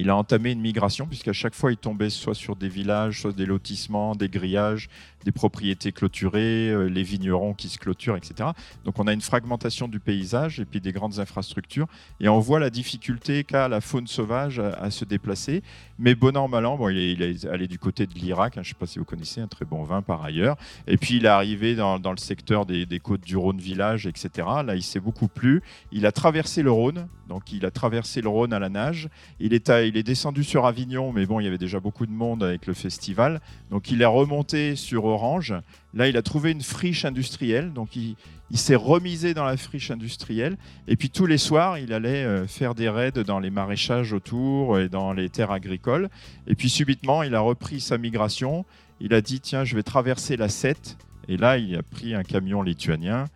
[0.00, 3.32] il a entamé une migration puisqu'à chaque fois il tombait soit sur des villages, soit
[3.32, 4.88] des lotissements, des grillages,
[5.24, 8.50] des propriétés clôturées, euh, les vignerons qui se clôturent, etc.
[8.84, 11.86] Donc on a une fragmentation du paysage et puis des grandes infrastructures
[12.18, 15.62] et on voit la difficulté qu'a la faune sauvage à, se déplacer.
[15.98, 18.70] Mais bon an, mal an, bon, il, est, allé du côté de l'Irak, hein, je
[18.70, 20.56] ne sais pas si vous connaissez, un très bon vin par ailleurs.
[20.86, 24.48] Et puis il est arrivé dans, le secteur des, côtes du Rhône village, etc.
[24.64, 25.62] Là il s'est beaucoup plu.
[25.92, 29.08] Il a traversé le Rhône, donc il a traversé le Rhône à la nage.
[29.38, 32.12] Il est, il est descendu sur Avignon, mais bon, il y avait déjà beaucoup de
[32.12, 33.40] monde avec le festival.
[33.70, 35.52] Donc il est remonté sur Orange.
[35.94, 38.16] Là, il a trouvé une friche industrielle, donc il,
[38.54, 40.56] s'est remisé dans la friche industrielle.
[40.86, 44.78] Et puis tous les soirs, il allait euh, faire des raids dans les maraîchages autour
[44.78, 46.08] et dans les terres agricoles.
[46.46, 48.64] Et puis subitement, il a repris sa migration.
[49.00, 50.96] Il a dit tiens, je vais traverser la Sète.
[51.28, 53.26] Et là, il a pris un camion lituanien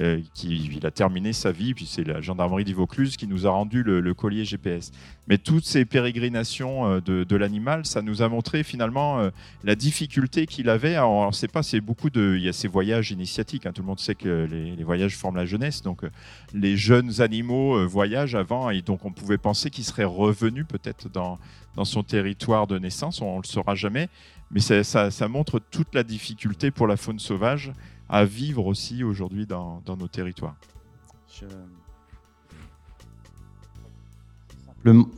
[0.00, 3.46] euh, qui, il a terminé sa vie, puis c'est la gendarmerie du Vaucluse qui nous
[3.46, 4.90] a rendu le, collier GPS.
[5.28, 9.28] Mais toutes ces pérégrinations euh, de, l'animal, ça nous a montré finalement euh,
[9.64, 10.94] la difficulté qu'il avait.
[10.94, 13.66] Alors, ne sait pas, c'est beaucoup de, il y a ces voyages initiatiques.
[13.66, 13.72] Hein.
[13.74, 16.04] tout le monde sait que les, voyages forment la jeunesse, donc
[16.54, 21.38] les jeunes animaux voyagent avant, et donc on pouvait penser qu'il serait revenu peut-être dans,
[21.84, 23.20] son territoire de naissance.
[23.20, 24.08] On ne le saura jamais,
[24.50, 27.72] mais ça montre toute la difficulté pour la faune sauvage
[28.12, 30.56] à vivre aussi aujourd'hui dans, nos territoires.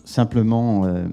[0.05, 1.07] simplement, euh,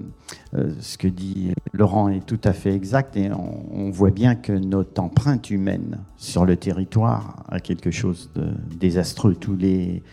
[0.54, 4.52] euh, ce que dit Laurent est tout à fait exact et on, voit bien que
[4.52, 9.34] notre empreinte humaine sur le territoire a quelque chose de désastreux.
[9.34, 10.04] Tous les,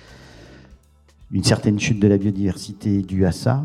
[1.32, 3.64] une certaine chute de la biodiversité due à ça.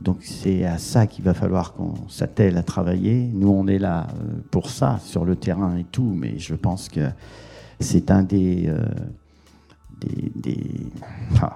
[0.00, 3.30] Donc c'est à ça qu'il va falloir qu'on s'attelle à travailler.
[3.32, 6.88] Nous, on est là euh, pour ça, sur le terrain et tout, mais je pense
[6.88, 7.08] que
[7.80, 8.84] c'est un des, euh,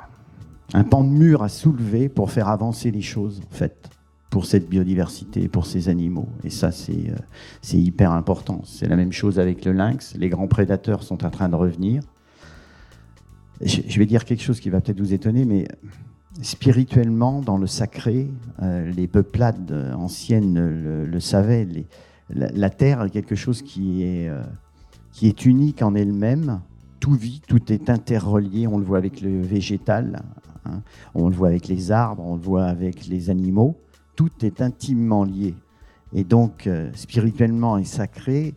[0.75, 3.91] un pan de mur à soulever pour faire avancer les choses, en fait,
[4.31, 6.29] pour cette biodiversité, pour ces animaux.
[6.45, 8.63] Et ça, c'est euh, hyper important.
[8.65, 10.15] C'est la même chose avec le lynx.
[10.17, 12.03] Les grands prédateurs sont en train de revenir.
[13.63, 15.69] Je, vais dire quelque chose qui va peut-être vous étonner, mais
[16.43, 18.29] spirituellement, dans le sacré,
[18.63, 21.67] euh, les peuplades anciennes le, savaient.
[22.31, 24.31] la, terre est quelque chose qui est
[25.13, 26.61] qui est unique en elle-même.
[27.01, 28.67] Tout vit, tout est interrelié.
[28.67, 30.23] On le voit avec le végétal,
[30.65, 30.83] hein.
[31.15, 33.77] on le voit avec les arbres, on le voit avec les animaux.
[34.17, 35.55] Tout est intimement lié.
[36.13, 38.55] Et donc, euh, spirituellement et sacré,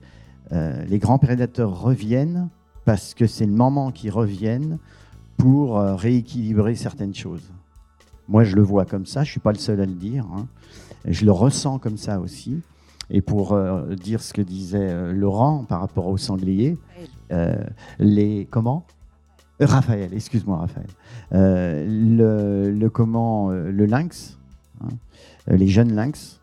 [0.52, 2.50] euh, les grands prédateurs reviennent
[2.86, 4.80] parce que c'est le moment qu'ils reviennent
[5.38, 7.54] pour euh, rééquilibrer certaines choses.
[8.28, 10.26] Moi, je le vois comme ça, je ne suis pas le seul à le dire.
[10.36, 10.48] Hein.
[11.06, 12.62] Je le ressens comme ça aussi.
[13.10, 16.78] Et pour euh, dire ce que disait euh, Laurent par rapport au sanglier,
[17.32, 17.56] euh,
[18.00, 18.86] les comment?
[19.60, 20.88] Raphaël, excuse-moi Raphaël.
[21.34, 24.38] Euh, le, le comment, le lynx,
[24.82, 24.90] hein,
[25.48, 26.42] les jeunes lynx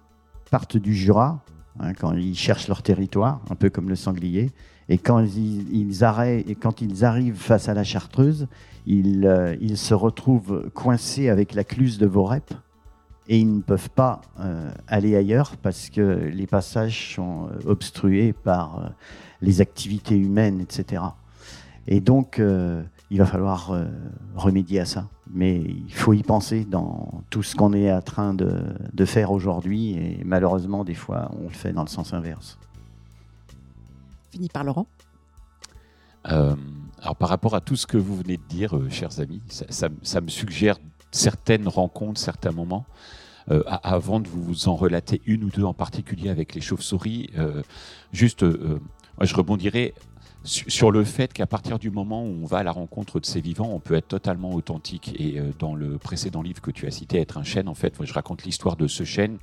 [0.51, 1.43] partent du Jura
[1.81, 4.51] hein, quand ils cherchent leur territoire, un peu comme le sanglier,
[4.91, 8.49] et quand ils, arrivent face à la chartreuse,
[8.87, 12.53] ils, euh, ils se retrouvent coincés avec la cluse de Vorep
[13.29, 18.33] et ils ne peuvent pas euh, aller ailleurs parce que les passages sont euh, obstrués
[18.33, 18.91] par
[19.41, 21.05] les activités humaines, etc.
[21.87, 22.43] Et donc,
[23.11, 23.75] il va falloir
[24.37, 25.09] remédier à ça.
[25.33, 29.95] Mais il faut y penser dans tout ce qu'on est en train de faire aujourd'hui.
[29.95, 32.60] Et malheureusement, des fois, on le fait dans le sens inverse.
[34.31, 34.87] Fini par Laurent.
[36.31, 36.55] Euh,
[37.01, 39.89] alors par rapport à tout ce que vous venez de dire, euh, chers amis, ça,
[40.21, 40.77] me suggère
[41.11, 42.85] certaines rencontres, certains moments.
[43.51, 47.31] Euh, avant de vous en relater une ou deux en particulier avec les chauves-souris,
[48.13, 48.79] juste, moi,
[49.23, 49.95] je rebondirai
[50.45, 53.27] su- sur le fait qu'à partir du moment où on va à la rencontre de
[53.27, 55.15] ces vivants, on peut être totalement authentique.
[55.19, 58.13] Et dans le précédent livre que tu as cité, Être un chêne, en fait, je
[58.13, 59.39] raconte l'histoire de ce chêne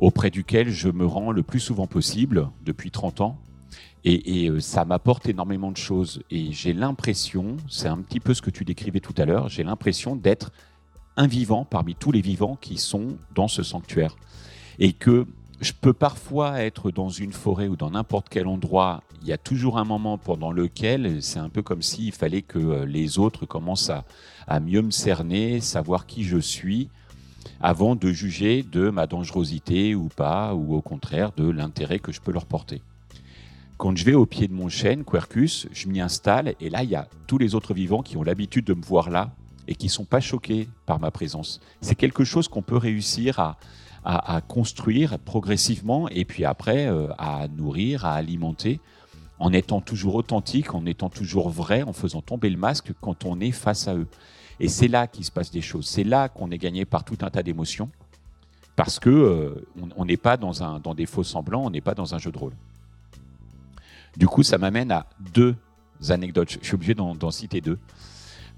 [0.00, 3.38] auprès duquel je me rends le plus souvent possible depuis 30 ans.
[4.08, 6.22] Et, euh, ça m'apporte énormément de choses.
[6.30, 9.64] Et j'ai l'impression, c'est un petit peu ce que tu décrivais tout à l'heure, j'ai
[9.64, 10.52] l'impression d'être
[11.16, 14.14] un vivant parmi tous les vivants qui sont dans ce sanctuaire.
[14.78, 15.26] Et que
[15.60, 19.38] je peux parfois être dans une forêt ou dans n'importe quel endroit, il y a
[19.38, 23.44] toujours un moment pendant lequel c'est un peu comme s'il fallait que euh, les autres
[23.44, 23.90] commencent
[24.46, 26.90] à mieux me cerner, savoir qui je suis,
[27.60, 32.20] avant de juger de ma dangerosité ou pas, ou au contraire de l'intérêt que je
[32.20, 32.82] peux leur porter.
[33.78, 36.88] Quand je vais au pied de mon chêne, Quercus, je m'y installe et là, il
[36.90, 39.30] y a tous les autres vivants qui ont l'habitude de me voir là
[39.68, 41.60] et qui ne sont pas choqués par ma présence.
[41.82, 43.56] C'est quelque chose qu'on peut réussir à,
[44.46, 48.78] construire progressivement et puis après euh, à nourrir, à alimenter
[49.40, 53.40] en étant toujours authentique, en étant toujours vrai, en faisant tomber le masque quand on
[53.40, 54.06] est face à eux.
[54.60, 55.86] Et c'est là qu'il se passe des choses.
[55.86, 57.90] C'est là qu'on est gagné par tout un tas d'émotions
[58.76, 62.18] parce que euh, on- n'est pas dans des faux semblants, on n'est pas dans un
[62.18, 62.52] jeu de rôle.
[64.16, 65.54] Du coup, ça m'amène à deux
[66.08, 66.50] anecdotes.
[66.60, 67.78] Je suis obligé d'en citer deux.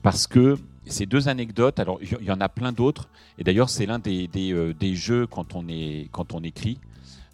[0.02, 3.84] Parce que ces deux anecdotes, alors il y- en a plein d'autres, et d'ailleurs c'est
[3.86, 5.66] l'un des, euh, jeux quand on,
[6.42, 6.78] écrit.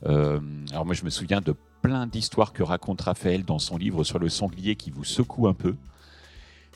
[0.07, 4.03] Euh, alors moi je me souviens de plein d'histoires que raconte Raphaël dans son livre
[4.03, 5.77] sur le sanglier qui vous secoue un peu.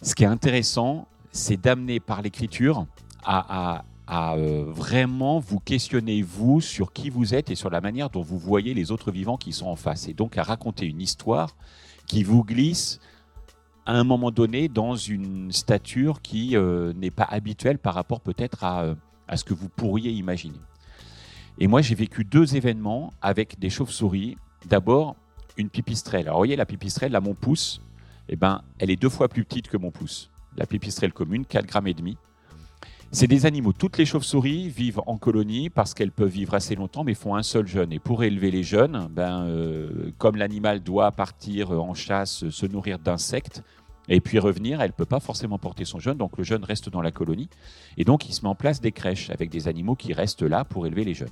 [0.03, 2.87] Ce qui est intéressant, c'est d'amener par l'écriture
[3.25, 8.09] à- à, euh, vraiment vous questionner, vous, sur qui vous êtes et sur la manière
[8.09, 10.09] dont vous voyez les autres vivants qui sont en face.
[10.09, 11.55] Et donc à raconter une histoire
[12.07, 13.01] qui vous glisse
[13.85, 18.65] à un moment donné dans une stature qui euh, n'est pas habituelle par rapport peut-être
[18.65, 18.95] à, euh,
[19.29, 20.61] à ce que vous pourriez imaginer.
[21.59, 24.37] Et moi, j'ai vécu deux événements avec des chauves-souris.
[24.69, 25.17] D'abord,
[25.59, 26.23] une pipistrelle.
[26.23, 27.83] Alors, vous voyez, la pipistrelle, là, mon pouce,
[28.29, 30.31] eh ben, elle est deux fois plus petite que mon pouce.
[30.57, 32.17] La pipistrelle commune, 4 grammes et demi.
[33.11, 33.73] C'est des animaux.
[33.73, 37.43] Toutes les chauves-souris vivent en colonie parce qu'elles peuvent vivre assez longtemps, mais font un
[37.43, 37.91] seul jeune.
[37.91, 42.99] Et pour élever les jeunes, ben, euh, comme l'animal doit partir en chasse, se nourrir
[42.99, 43.63] d'insectes,
[44.11, 46.91] et puis revenir, elle ne peut pas forcément porter son jeune, donc le jeune reste
[46.91, 47.49] dans la colonie.
[47.97, 50.65] Et donc, il se met en place des crèches avec des animaux qui restent là
[50.65, 51.29] pour élever les jeunes.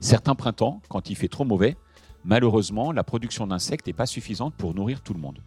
[0.00, 1.76] Certains printemps, quand il fait trop mauvais,
[2.24, 5.38] malheureusement, la production d'insectes n'est pas suffisante pour nourrir tout le monde.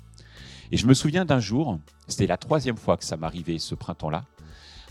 [0.71, 4.23] Et je me souviens d'un jour, c'était la troisième fois que ça m'arrivait ce printemps-là,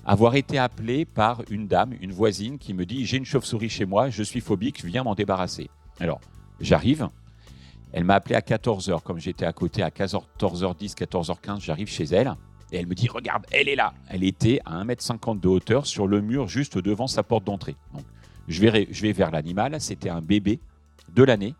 [0.04, 3.84] avoir été appelé par une dame, une voisine, qui me dit J'ai une chauve-souris chez
[3.84, 5.70] moi, je suis phobique, je viens m'en débarrasser.
[6.00, 6.20] Alors,
[6.60, 7.08] j'arrive.
[7.92, 12.34] Elle m'a appelé à 14h, comme j'étais à côté à 14h10, 14h15, j'arrive chez elle.
[12.72, 13.92] Et elle me dit Regarde, elle est là.
[14.08, 17.76] Elle était à 1m50 de hauteur sur le mur juste devant sa porte d'entrée.
[18.48, 19.78] Je vais vers l'animal.
[19.80, 20.58] C'était un bébé
[21.14, 21.54] de l'année.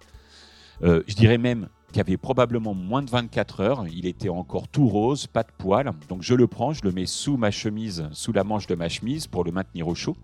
[0.83, 3.85] Euh, je dirais même qu'il avait probablement moins de 24 heures.
[3.87, 5.93] Il était encore tout rose, pas de poils.
[6.09, 8.89] Donc je le prends, je le mets sous ma chemise, sous la manche de ma
[8.89, 10.17] chemise pour le maintenir au chaud,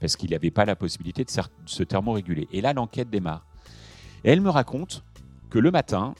[0.00, 1.30] parce qu'il n'avait pas la possibilité de
[1.66, 2.48] se thermoréguler.
[2.52, 3.44] Et là, l'enquête démarre.
[4.24, 5.04] Elle me raconte
[5.50, 6.14] que le matin,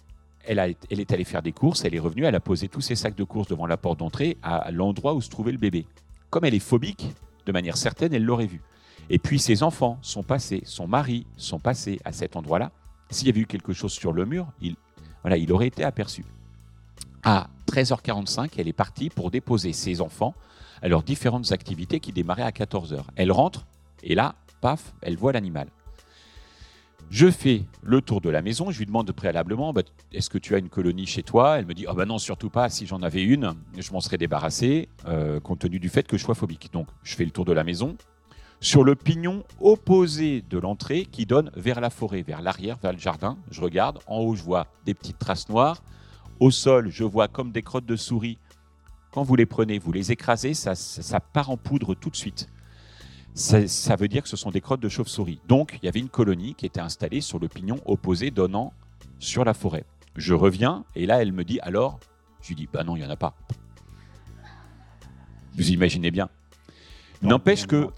[0.45, 3.17] elle est allée faire des courses, elle est revenue, elle a posé tous ses sacs
[3.17, 5.87] de courses devant la porte d'entrée à l'endroit où se trouvait le bébé.
[6.31, 7.13] Comme elle est phobique,
[7.47, 8.61] de manière certaine, elle l'aurait vu.
[9.11, 12.73] Et puis ses enfants sont passés, son mari sont passés à cet endroit-là.
[13.11, 14.77] S'il y avait eu quelque chose sur le mur, il,
[15.29, 16.25] voilà, il aurait été aperçu.
[17.23, 20.35] À 13h45, elle est partie pour déposer ses enfants
[20.81, 23.03] à leurs différentes activités qui démarraient à 14h.
[23.15, 23.67] Elle rentre
[24.03, 25.69] et là, paf, elle voit l'animal.
[27.11, 29.83] Je fais le tour de la maison, je lui demande préalablement bah,
[30.15, 31.59] est-ce que tu as une colonie chez toi?
[31.59, 34.17] Elle me dit ah bah non, surtout pas, si j'en avais une, je m'en serais
[34.17, 36.73] débarrassé, euh, compte tenu du fait que je sois phobique.
[36.73, 37.99] Donc je fais le tour de la maison,
[38.61, 42.99] sur le pignon opposé de l'entrée qui donne vers la forêt, vers l'arrière, vers le
[42.99, 43.37] jardin.
[43.51, 45.83] Je regarde, en haut je vois des petites traces noires,
[46.41, 48.39] au sol, je vois comme des crottes de souris.
[49.13, 52.49] Quand vous les prenez, vous les écrasez, ça, part en poudre tout de suite.
[53.35, 55.41] Ça, veut dire que ce sont des crottes de chauve-souris.
[55.47, 58.73] Donc, il y avait une colonie qui était installée sur le pignon opposé donnant
[59.19, 59.85] sur la forêt.
[60.17, 62.01] Je reviens et là, elle me dit alors,
[62.43, 63.35] je lui dis, bah non, il n'y en a pas.
[65.55, 66.29] Vous imaginez bien.
[67.23, 67.89] N'empêche que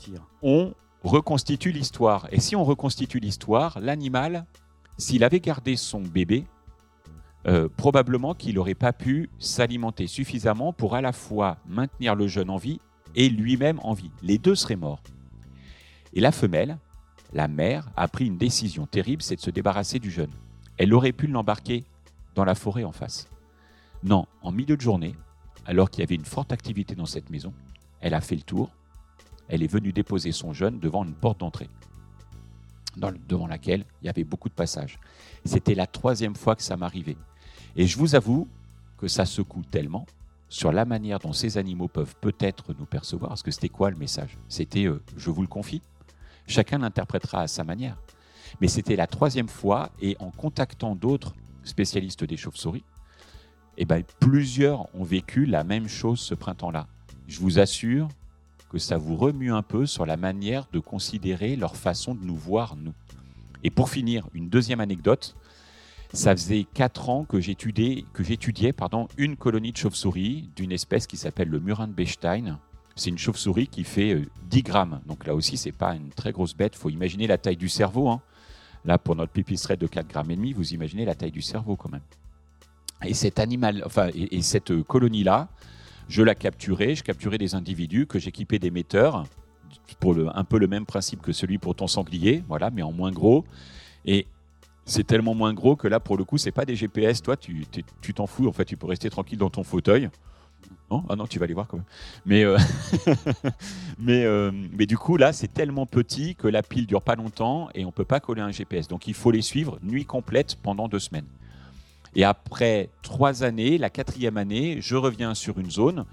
[0.42, 2.28] on reconstitue l'histoire.
[2.30, 4.46] Et si on reconstitue l'histoire, l'animal,
[4.98, 6.44] s'il avait gardé son bébé,
[7.46, 12.50] euh, probablement qu'il n'aurait pas pu s'alimenter suffisamment pour à la fois maintenir le jeune
[12.50, 12.80] en vie
[13.14, 14.10] et lui-même en vie.
[14.22, 15.02] Les deux seraient morts.
[16.12, 16.78] Et la femelle,
[17.32, 20.30] la mère, a pris une décision terrible, c'est de se débarrasser du jeune.
[20.76, 21.84] Elle aurait pu l'embarquer
[22.34, 23.28] dans la forêt en face.
[24.02, 25.14] Non, en milieu de journée,
[25.66, 27.52] alors qu'il y avait une forte activité dans cette maison,
[28.00, 28.70] elle a fait le tour,
[29.50, 31.68] elle est venue déposer son jeune devant une porte d'entrée,
[33.28, 34.98] devant laquelle il y avait beaucoup de passages.
[35.44, 37.16] C'était la troisième fois que ça m'arrivait.
[37.76, 38.48] Et je vous avoue
[38.96, 40.06] que ça secoue tellement
[40.48, 43.30] sur la manière dont ces animaux peuvent peut-être nous percevoir.
[43.30, 44.38] Parce que c'était quoi le message?
[44.48, 45.82] C'était euh, je vous le confie.
[46.46, 47.96] Chacun l'interprétera à sa manière.
[48.60, 51.34] Mais c'était la troisième fois et en contactant d'autres
[51.64, 52.84] spécialistes des chauves-souris,
[53.76, 56.86] eh ben, plusieurs ont vécu la même chose ce printemps-là.
[57.28, 58.08] Je vous assure
[58.70, 62.36] que ça vous remue un peu sur la manière de considérer leur façon de nous
[62.36, 62.94] voir, nous.
[63.64, 65.36] Et pour finir, une deuxième anecdote.
[66.12, 68.04] Ça faisait quatre ans que j'étudiais,
[69.16, 72.58] une colonie de chauves-souris d'une espèce qui s'appelle le murin de Bechstein.
[72.96, 75.00] C'est une chauve-souris qui fait 10 euh, grammes.
[75.06, 76.74] Donc là aussi, c'est pas une très grosse bête.
[76.74, 78.08] Faut imaginer la taille du cerveau.
[78.08, 78.20] Hein.
[78.84, 81.76] Là, pour notre pipistrelle de 4 grammes et demi, vous imaginez la taille du cerveau
[81.76, 82.02] quand même.
[83.04, 85.48] Et cette colonie-là,
[86.10, 89.24] je la capturais, je capturais des individus que j'équipais d'émetteurs
[90.00, 93.12] pour un peu le même principe que celui pour ton sanglier, voilà, mais en moins
[93.12, 93.44] gros.
[94.04, 94.26] Et
[94.84, 97.22] c'est tellement moins gros que là, pour le coup, c'est pas des GPS.
[97.22, 97.64] Toi, tu
[98.12, 98.48] t'en fous.
[98.48, 100.10] En fait, tu peux rester tranquille dans ton fauteuil.
[100.90, 101.04] Non?
[101.08, 101.86] Ah non, tu vas aller voir quand même.
[102.26, 102.58] Mais, euh,
[103.98, 107.68] mais, euh, mais du coup, là, c'est tellement petit que la pile dure pas longtemps
[107.74, 108.88] et on peut pas coller un GPS.
[108.88, 111.26] Donc, il faut les suivre nuit complète pendant deux semaines.
[112.14, 116.06] Et après trois années, la quatrième année, je reviens sur une zone,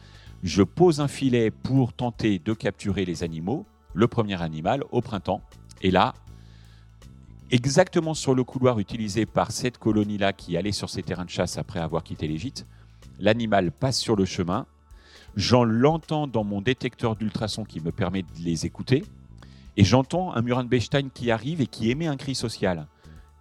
[0.43, 5.41] je pose un filet pour tenter de capturer les animaux, le premier animal au printemps.
[5.81, 6.13] Et là,
[7.49, 11.57] exactement sur le couloir utilisé par cette colonie-là qui allait sur ses terrains de chasse
[11.57, 12.37] après avoir quitté les
[13.19, 14.65] l'animal passe sur le chemin.
[15.35, 19.03] J'en l'entends dans mon détecteur d'ultrasons qui me permet de les écouter.
[19.75, 22.87] Et j'entends un de Bechstein qui arrive et qui émet un cri social.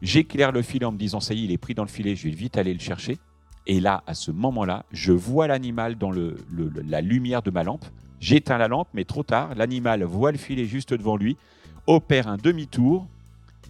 [0.03, 2.17] J'éclaire le filet en me disant, ça y est, il est pris dans le filet,
[2.17, 3.19] je vais vite aller le chercher.
[3.67, 7.85] Et là, à ce moment-là, je vois l'animal dans la lumière de ma lampe.
[8.21, 11.37] J'éteins la lampe, mais trop tard, l'animal voit le filet juste devant lui,
[11.87, 13.07] opère un demi-tour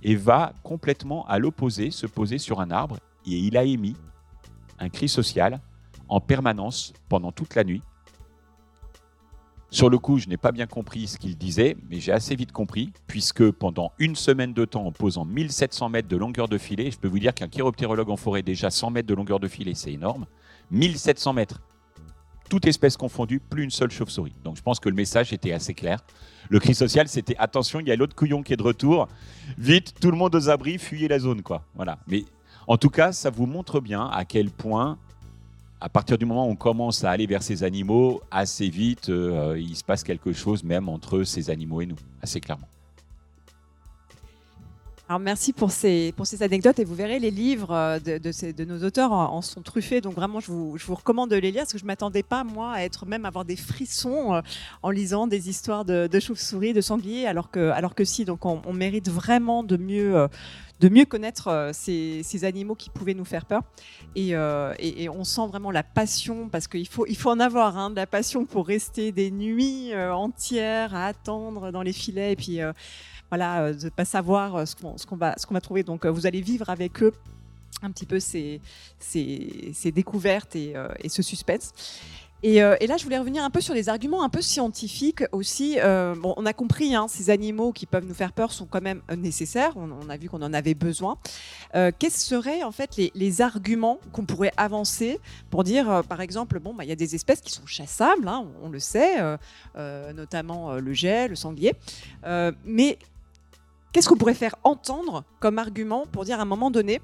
[0.02, 2.98] et va complètement à l'opposé, se poser sur un arbre.
[3.26, 3.96] Et il a émis
[4.78, 5.60] un cri social
[6.08, 7.82] en permanence pendant toute la nuit.
[9.70, 12.52] Sur le coup, je n'ai pas bien compris ce qu'il disait, mais j'ai assez vite
[12.52, 16.90] compris, puisque pendant une semaine de temps, en posant 1700 mètres de longueur de filet,
[16.90, 19.74] je peux vous dire qu'un chiroptérologue en forêt, déjà 100 mètres de longueur de filet,
[19.74, 20.26] c'est énorme.
[20.70, 21.60] 1700 mètres,
[22.48, 24.34] toute espèce confondue, plus une seule chauve-souris.
[24.44, 25.98] Donc je pense que le message était assez clair.
[26.48, 29.08] Le cri social, c'était attention, il y a l'autre couillon qui est de retour.
[29.58, 31.64] Vite, tout le monde aux abris, fuyez la zone, quoi.
[31.74, 31.98] Voilà.
[32.06, 32.24] Mais
[32.68, 34.98] en tout cas, ça vous montre bien à quel point
[35.80, 39.58] à partir du moment où on commence à aller vers ces animaux, assez vite, euh,
[39.58, 42.68] il se passe quelque chose même entre ces animaux et nous, assez clairement.
[45.08, 48.64] Alors merci pour ces, pour ces anecdotes et vous verrez les livres euh, de, de,
[48.64, 51.62] nos auteurs en, sont truffés donc vraiment je vous, je vous, recommande de les lire
[51.62, 54.40] parce que je m'attendais pas moi à être même avoir des frissons euh,
[54.82, 58.44] en lisant des histoires de, de chauves-souris, de sangliers alors que, alors que si donc
[58.46, 60.26] on, mérite vraiment de mieux
[60.80, 63.62] de mieux connaître euh, ces, animaux qui pouvaient nous faire peur.
[64.16, 67.90] Euh, et, on sent vraiment la passion, parce qu'il faut, il faut en avoir hein,
[67.90, 72.36] de la passion pour rester des nuits euh, entières à attendre dans les filets, et
[72.36, 72.60] puis
[73.30, 75.82] voilà, de ne pas savoir ce qu'on, ce qu'on va, ce qu'on va trouver.
[75.82, 77.12] Donc vous allez vivre avec eux
[77.82, 78.60] un petit peu ces,
[78.98, 81.72] ces, découvertes et, et ce suspense.
[82.44, 85.78] Euh, et, là, je voulais revenir un peu sur des arguments un peu scientifiques aussi.
[85.78, 88.82] Euh, bon, on a compris, hein, ces animaux qui peuvent nous faire peur sont quand
[88.82, 89.72] même euh, nécessaires.
[89.76, 91.18] On, a vu qu'on en avait besoin.
[91.72, 95.18] quels seraient en fait les, arguments qu'on pourrait avancer
[95.50, 98.46] pour dire, par exemple, bon, bah, il y a des espèces qui sont chassables, hein,
[98.62, 99.16] on, le sait,
[100.14, 101.74] notamment le jet, le sanglier.
[102.64, 102.98] mais
[103.92, 107.00] qu'est-ce qu'on pourrait faire entendre comme argument pour dire à un moment donné,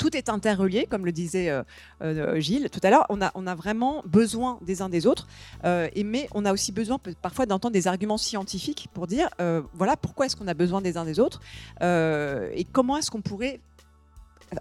[0.00, 1.62] tout est interrelié, comme le disait euh,
[2.00, 3.04] euh, Gilles tout à l'heure.
[3.10, 5.28] On a, vraiment besoin des uns des autres,
[5.64, 9.28] euh, mais on a aussi besoin parfois d'entendre des arguments scientifiques pour dire
[9.74, 11.40] voilà pourquoi est-ce qu'on a besoin des uns des autres
[11.82, 13.60] et comment est-ce qu'on pourrait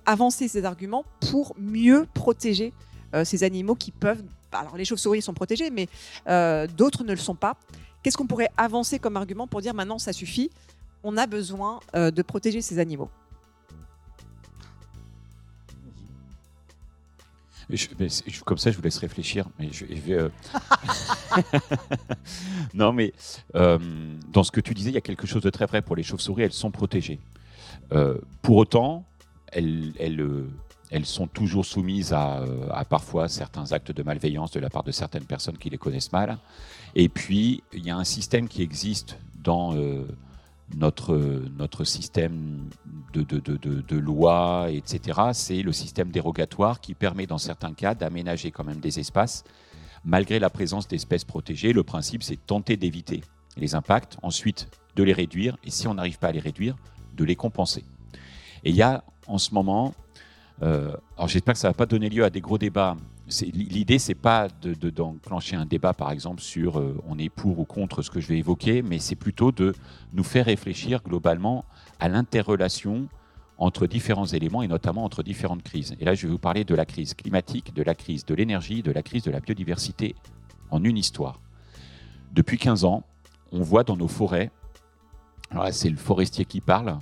[0.06, 2.74] avancer ces arguments pour mieux protéger
[3.24, 4.24] ces animaux qui peuvent.
[4.52, 5.88] Alors les chauves-souris sont protégés, mais
[6.76, 7.56] d'autres ne le sont pas.
[8.04, 10.50] Qu'est-ce qu'on pourrait avancer comme argument pour dire maintenant ça suffit,
[11.04, 13.10] on a besoin de protéger ces animaux?
[17.70, 19.46] Je- mais c'est- je- comme ça, je vous laisse réfléchir.
[19.60, 20.30] Mais je, je vais, euh,
[22.74, 23.14] non, mais
[23.56, 23.78] euh,
[24.32, 26.04] dans ce que tu disais, il y a quelque chose de très vrai pour les
[26.04, 26.44] chauves-souris.
[26.44, 27.20] Elles sont protégées.
[27.92, 29.06] Euh, pour autant,
[29.52, 30.26] elles, elles,
[30.92, 34.92] elles sont toujours soumises à, à parfois certains actes de malveillance de la part de
[34.92, 36.38] certaines personnes qui les connaissent mal.
[36.96, 39.74] Et puis, il y a un système qui existe dans
[40.76, 41.16] notre,
[41.58, 42.70] notre système
[43.14, 45.20] de, de, de, de, de loi, etc.
[45.34, 49.44] C'est le système dérogatoire qui permet, dans certains cas, d'aménager quand même des espaces
[50.06, 51.74] malgré la présence d'espèces protégées.
[51.74, 53.22] Le principe, c'est tenter d'éviter
[53.58, 56.76] les impacts, ensuite de les réduire, et si on n'arrive pas à les réduire,
[57.16, 57.84] de les compenser.
[58.64, 59.94] Et il y a en ce moment,
[60.64, 62.98] euh, alors j'espère que ça ne va pas donner lieu à des gros débats.
[63.54, 67.60] L'idée, c'est pas de- de- d'enclencher un débat, par exemple, sur euh, on est pour
[67.60, 69.74] ou contre ce que je vais évoquer, mais c'est plutôt de
[70.14, 71.64] nous faire réfléchir globalement
[72.00, 73.08] à l'interrelation
[73.58, 75.96] entre différents éléments et notamment entre différentes crises.
[76.00, 78.82] Et là, je vais vous parler de la crise climatique, de la crise de l'énergie,
[78.82, 80.16] de la crise de la biodiversité
[80.72, 81.40] en une histoire.
[82.32, 83.04] Depuis 15 ans,
[83.52, 84.50] on voit dans nos forêts,
[85.52, 86.98] alors c'est le forestier qui parle,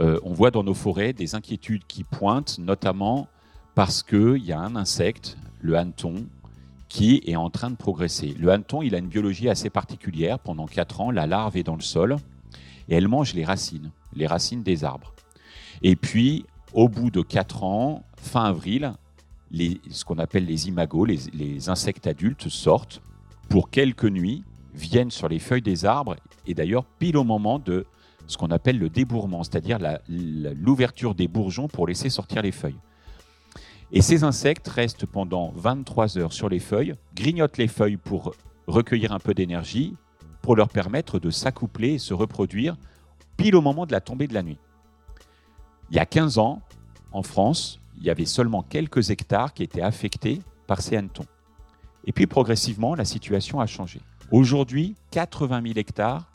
[0.00, 3.28] euh, on voit dans nos forêts des inquiétudes qui pointent, notamment
[3.74, 6.26] parce qu'il y a un insecte, le hanneton,
[6.88, 8.34] qui est en train de progresser.
[8.38, 10.38] Le hanneton, il a une biologie assez particulière.
[10.38, 12.16] Pendant 4 ans, la larve est dans le sol
[12.88, 15.14] et elle mange les racines, les racines des arbres.
[15.82, 18.92] Et puis, au bout de 4 ans, fin avril,
[19.52, 23.00] ce qu'on appelle les imagos, les, les insectes adultes, sortent
[23.48, 24.44] pour quelques nuits,
[24.74, 27.86] viennent sur les feuilles des arbres, et d'ailleurs pile au moment de
[28.26, 32.78] ce qu'on appelle le débourrement, c'est-à-dire l'ouverture des bourgeons pour laisser sortir les feuilles.
[33.92, 38.34] Et ces insectes restent pendant 23 heures sur les feuilles, grignotent les feuilles pour
[38.68, 39.96] recueillir un peu d'énergie,
[40.42, 42.76] pour leur permettre de s'accoupler et se reproduire
[43.36, 44.58] pile au moment de la tombée de la nuit.
[45.90, 46.62] Il y a 15 ans,
[47.10, 51.26] en France, il y avait seulement quelques hectares qui étaient affectés par ces hannetons.
[52.04, 54.00] Et puis progressivement, la situation a changé.
[54.30, 56.30] Aujourd'hui, 80 000 hectares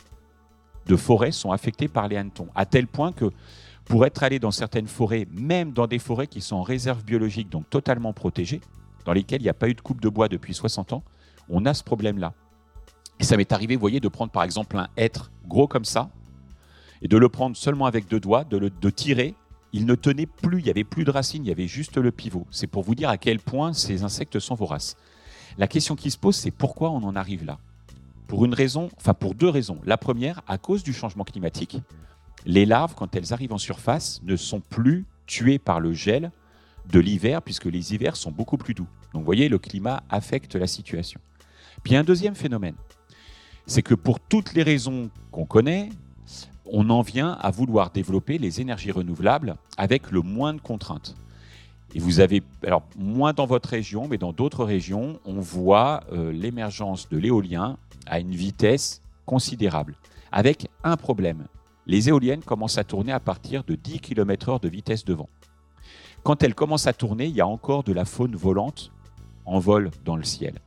[0.85, 3.31] de forêts sont affectés par les hannetons, à tel point que
[3.85, 7.49] pour être allé dans certaines forêts, même dans des forêts qui sont en réserve biologique,
[7.49, 8.61] donc totalement protégées,
[9.05, 11.03] dans lesquelles il n'y a pas eu de coupe de bois depuis 60 ans,
[11.49, 12.33] on a ce problème-là.
[13.19, 16.09] Et ça m'est arrivé, vous voyez, de prendre par exemple un hêtre gros comme ça,
[17.01, 19.35] et de le prendre seulement avec deux doigts, de le tirer.
[19.73, 22.11] Il ne tenait plus, il n'y avait plus de racines, il y avait juste le
[22.11, 22.47] pivot.
[22.49, 24.95] C'est pour vous dire à quel point ces insectes sont voraces.
[25.57, 27.59] La question qui se pose, c'est pourquoi on en arrive là?
[28.27, 29.79] Pour une raison, enfin pour deux raisons.
[29.83, 31.77] La première, à cause du changement climatique,
[32.45, 36.31] les larves, quand elles arrivent en surface, ne sont plus tuées par le gel
[36.91, 38.87] de l'hiver, puisque les hivers sont beaucoup plus doux.
[39.13, 41.19] Donc vous voyez, le climat affecte la situation.
[41.83, 42.75] Puis un deuxième phénomène,
[43.65, 45.89] c'est que pour toutes les raisons qu'on connaît,
[46.65, 51.15] on en vient à vouloir développer les énergies renouvelables avec le moins de contraintes.
[51.93, 56.31] Et vous avez, alors moins dans votre région, mais dans d'autres régions, on voit euh,
[56.31, 59.95] l'émergence de l'éolien à une vitesse considérable,
[60.31, 61.45] avec un problème.
[61.87, 65.29] Les éoliennes commencent à tourner à partir de 10 km/h de vitesse de vent.
[66.23, 68.91] Quand elles commencent à tourner, il y a encore de la faune volante
[69.45, 70.59] en vol dans le ciel.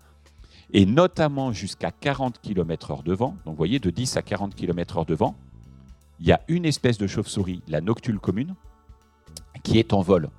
[0.72, 5.06] Et notamment jusqu'à 40 km/h de vent, donc vous voyez de 10 à 40 km/h
[5.06, 5.34] de vent,
[6.20, 8.54] il y a une espèce de chauve-souris, la noctule commune,
[9.62, 10.30] qui est en vol.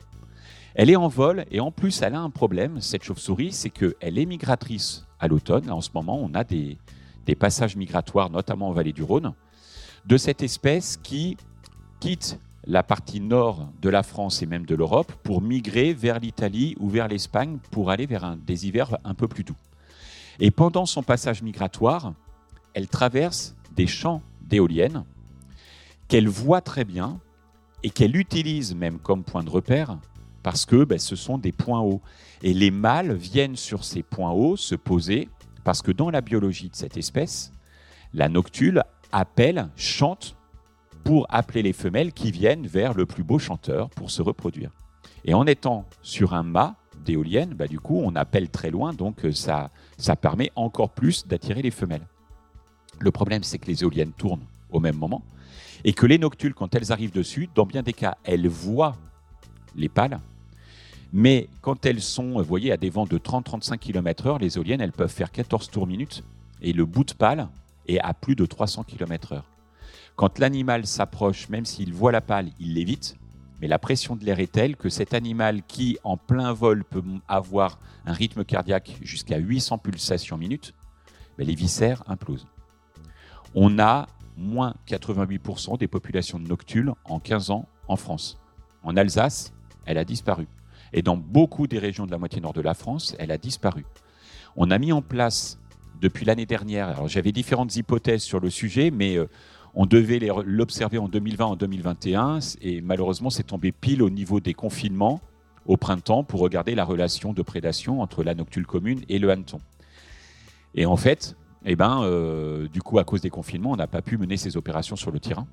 [0.76, 4.18] Elle est en vol et en plus elle a un problème, cette chauve-souris, c'est qu'elle
[4.18, 5.70] est migratrice à l'automne.
[5.70, 6.78] En ce moment, on a des
[7.38, 9.34] passages migratoires, notamment en vallée du Rhône,
[10.06, 11.38] de cette espèce qui
[12.00, 16.76] quitte la partie nord de la France et même de l'Europe pour migrer vers l'Italie
[16.80, 19.56] ou vers l'Espagne pour aller vers un, des hivers un peu plus doux.
[20.40, 22.14] Et pendant son passage migratoire,
[22.74, 25.04] elle traverse des champs d'éoliennes
[26.08, 27.20] qu'elle voit très bien
[27.84, 29.98] et qu'elle utilise même comme point de repère
[30.44, 32.02] parce que ben, ce sont des points hauts.
[32.42, 35.30] Et les mâles viennent sur ces points hauts se poser
[35.64, 37.52] parce que dans la biologie de cette espèce,
[38.14, 40.36] la noctule appelle, chante
[41.04, 44.72] pour appeler les femelles qui viennent vers le plus beau chanteur pour se reproduire.
[45.26, 49.26] Et en étant sur un mât d'éolienne, bah, du coup, on appelle très loin, donc
[49.26, 52.06] euh, ça, ça permet encore plus d'attirer les femelles.
[53.00, 55.24] Le problème, c'est que les éoliennes tournent au même moment
[55.84, 58.96] et que les noctules, quand elles arrivent dessus, dans bien des cas, elles voient
[59.76, 60.20] les pales.
[61.14, 64.92] Mais quand elles sont, vous voyez, à des vents de 30-35 km/h, les éoliennes, elles
[64.92, 66.24] peuvent faire 14 tours minute
[66.62, 67.48] et le bout de pale
[67.90, 69.42] est à plus de 300 km/h.
[70.16, 73.16] Quand l'animal s'approche, même s'il voit la pale, il l'évite
[73.62, 77.04] Mais la pression de l'air est telle que cet animal qui, en plein vol, peut
[77.28, 80.74] avoir un rythme cardiaque jusqu'à 800 pulsations minutes,
[81.38, 82.48] ben, les viscères implosent.
[83.56, 88.40] On a moins 88% des populations de noctules en 15 ans en France.
[88.84, 89.54] En Alsace,
[89.86, 90.48] elle a disparu.
[90.94, 93.86] Et dans beaucoup des régions de la moitié nord de la France, elle a disparu.
[94.56, 95.59] On a mis en place
[96.02, 99.28] depuis l'année dernière, alors j'avais différentes hypothèses sur le sujet, mais euh,
[99.74, 104.54] on devait l'observer en 2020, en 2021, et malheureusement c'est tombé pile au niveau des
[104.54, 105.22] confinements
[105.66, 109.60] au printemps pour regarder la relation de prédation entre la noctule commune et le hanneton.
[110.74, 111.36] Et en fait,
[111.66, 114.58] eh ben, euh, du coup, à cause des confinements, on n'a pas pu mener ces
[114.58, 115.48] opérations sur le terrain.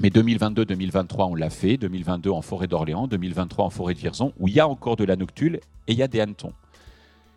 [0.00, 1.76] Mais 2022-2023, on l'a fait.
[1.76, 5.04] 2022 en forêt d'Orléans, 2023 en forêt de Vierzon, où il y a encore de
[5.04, 6.52] la noctule et il y a des hannetons.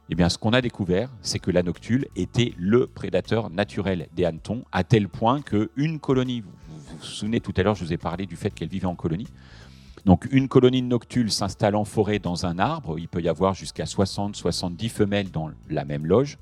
[0.10, 4.26] Eh bien, ce qu'on a découvert, c'est que la noctule était le prédateur naturel des
[4.26, 7.97] hannetons, à tel point qu'une colonie, vous, vous souvenez tout à l'heure, je vous ai
[7.97, 9.28] parlé du fait qu'elle vivait en colonie.
[10.06, 12.99] Donc, une colonie de noctules s'installe en forêt dans un arbre.
[12.99, 16.38] Il peut y avoir jusqu'à 60-70 femelles dans la même loge.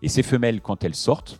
[0.00, 1.38] Et ces femelles, quand elles sortent,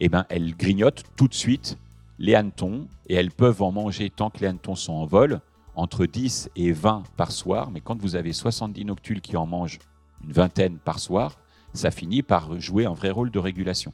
[0.00, 1.78] eh ben, elles grignotent tout de suite
[2.18, 5.40] les hannetons et elles peuvent en manger tant que les hannetons sont en vol,
[5.74, 7.70] entre 10 et 20 par soir.
[7.70, 9.78] Mais quand vous avez 70 noctules qui en mangent
[10.24, 11.38] une vingtaine par soir,
[11.72, 13.92] ça finit par jouer un vrai rôle de régulation.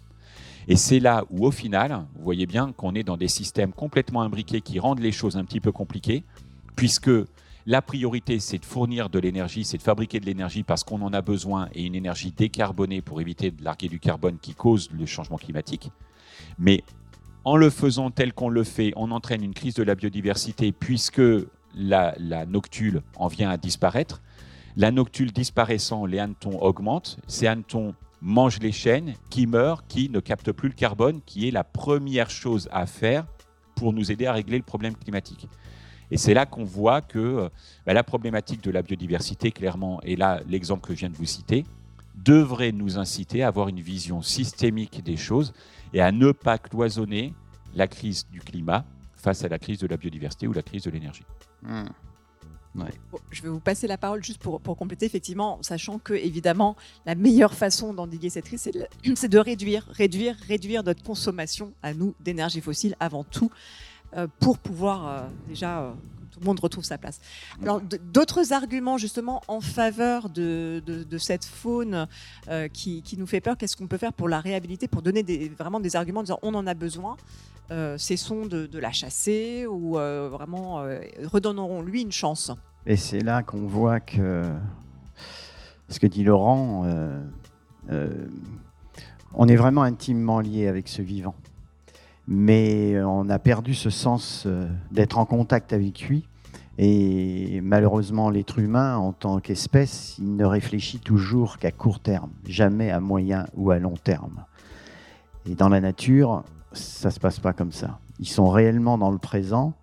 [0.66, 4.22] Et c'est là où, au final, vous voyez bien qu'on est dans des systèmes complètement
[4.22, 6.24] imbriqués qui rendent les choses un petit peu compliquées,
[6.76, 7.10] puisque
[7.66, 11.12] la priorité, c'est de fournir de l'énergie, c'est de fabriquer de l'énergie parce qu'on en
[11.12, 15.06] a besoin et une énergie décarbonée pour éviter de larguer du carbone qui cause le
[15.06, 15.90] changement climatique.
[16.58, 16.82] Mais
[17.44, 21.22] en le faisant tel qu'on le fait, on entraîne une crise de la biodiversité puisque
[21.74, 22.14] la,
[22.46, 24.22] noctule en vient à disparaître.
[24.76, 27.18] La noctule disparaissant, les hannetons augmentent.
[27.28, 31.50] Ces hannetons mangent les chênes qui meurent, qui ne captent plus le carbone, qui est
[31.52, 33.26] la première chose à faire
[33.76, 35.48] pour nous aider à régler le problème climatique.
[36.10, 37.48] Et c'est là qu'on voit que euh,
[37.86, 41.64] la problématique de la biodiversité, clairement, et là l'exemple que je viens de vous citer,
[42.14, 45.52] devrait nous inciter à avoir une vision systémique des choses
[45.92, 47.34] et à ne pas cloisonner
[47.74, 50.90] la crise du climat face à la crise de la biodiversité ou la crise de
[50.90, 51.24] l'énergie.
[51.62, 51.84] Mmh.
[53.30, 57.14] Je vais vous passer la parole juste pour, pour, compléter, effectivement, sachant que, évidemment, la
[57.14, 58.68] meilleure façon d'endiguer cette crise,
[59.14, 63.50] c'est de, réduire, réduire, réduire notre consommation à nous d'énergie fossile avant tout.
[64.16, 65.92] Euh, pour pouvoir euh, déjà euh,
[66.35, 67.20] tout le monde retrouve sa place.
[67.62, 70.82] Alors, d'autres arguments justement en faveur de,
[71.18, 72.09] cette faune
[72.72, 75.78] qui, nous fait peur, qu'est-ce qu'on peut faire pour la réhabiliter, pour donner des, vraiment
[75.78, 77.16] des arguments en disant on en a besoin,
[77.97, 80.85] cessons de, la chasser ou vraiment
[81.24, 82.51] redonnerons-lui une chance.
[82.87, 84.43] Et c'est là qu'on voit que
[85.89, 86.85] ce que dit Laurent,
[89.35, 91.37] on est vraiment intimement lié avec ce vivant
[92.26, 96.26] mais on a perdu ce sens euh, d'être en contact avec lui.
[96.76, 102.90] Et malheureusement, l'être humain, en tant qu'espèce, il ne réfléchit toujours qu'à court terme, jamais
[102.90, 104.44] à moyen ou à long terme.
[105.46, 108.00] Et dans la nature, ça ne se passe pas comme ça.
[108.18, 109.74] Ils sont réellement dans le présent,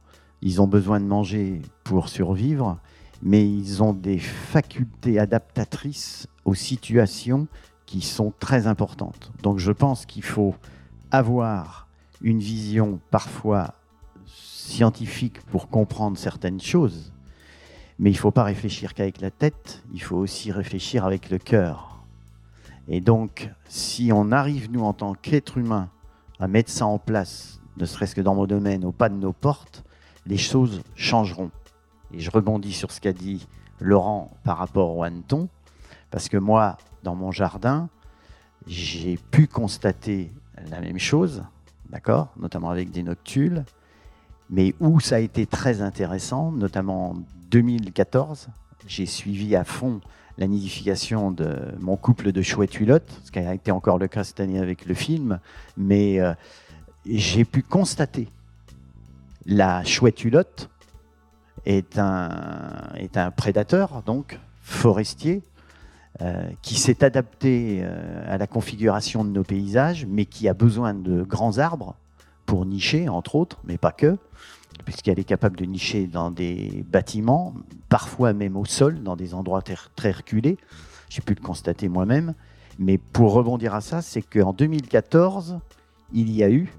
[0.42, 2.78] ils ont besoin de manger pour survivre,
[3.22, 7.48] mais ils ont des facultés adaptatrices aux situations
[7.86, 9.32] qui sont très importantes.
[9.44, 10.56] Donc je pense qu'il faut
[11.12, 11.88] avoir
[12.22, 13.74] une vision parfois
[14.26, 17.12] scientifique pour comprendre certaines choses,
[18.00, 21.38] mais il ne faut pas réfléchir qu'avec la tête, il faut aussi réfléchir avec le
[21.38, 22.04] cœur.
[22.88, 25.90] Et donc, si on arrive, nous, en tant qu'êtres humains,
[26.40, 29.34] à mettre ça en place, ne serait-ce que dans mon domaine, au pas de nos
[29.34, 29.84] portes,
[30.26, 31.52] les choses changeront.
[32.14, 33.48] Et je rebondis sur ce qu'a dit
[33.80, 35.50] Laurent par rapport au hanneton,
[36.10, 37.90] parce que moi, dans mon jardin,
[38.68, 40.32] j'ai pu constater
[40.70, 41.44] la même chose,
[42.38, 43.64] notamment avec des noctules,
[44.50, 47.16] mais où ça a été très intéressant, notamment en
[47.52, 48.50] 2014,
[48.88, 50.02] j'ai suivi à fond
[50.38, 54.24] la nidification de mon couple de chouettes hulottes, ce qui a été encore le cas
[54.24, 55.40] cette année avec le film,
[55.78, 56.34] mais euh,
[57.06, 58.30] j'ai pu constater
[59.46, 60.70] la chouette hulotte
[61.66, 65.42] est un, est un prédateur, donc forestier,
[66.20, 70.94] euh, qui s'est adapté euh, à la configuration de nos paysages, mais qui a besoin
[70.94, 71.96] de grands arbres
[72.46, 74.18] pour nicher, entre autres, mais pas que,
[74.84, 77.54] puisqu'elle est capable de nicher dans des bâtiments,
[77.88, 80.58] parfois même au sol, dans des endroits très reculés.
[81.10, 82.34] J'ai pu le constater moi-même.
[82.78, 85.60] Mais pour rebondir à ça, c'est qu'en 2014,
[86.14, 86.74] il y a eu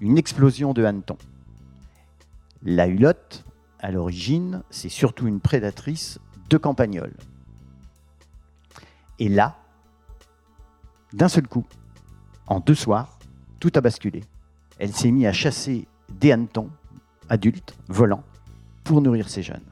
[0.00, 1.18] une explosion de hannetons.
[2.62, 3.44] La hulotte,
[3.78, 6.18] à l'origine, c'est surtout une prédatrice
[6.50, 7.14] de campagnols.
[9.20, 9.56] Et là,
[11.12, 11.64] d'un seul coup,
[12.46, 13.18] en deux soirs,
[13.60, 14.24] tout a basculé.
[14.78, 16.70] Elle s'est mise à chasser des hannetons
[17.28, 18.24] adultes, volants,
[18.82, 19.64] pour nourrir ces jeunes.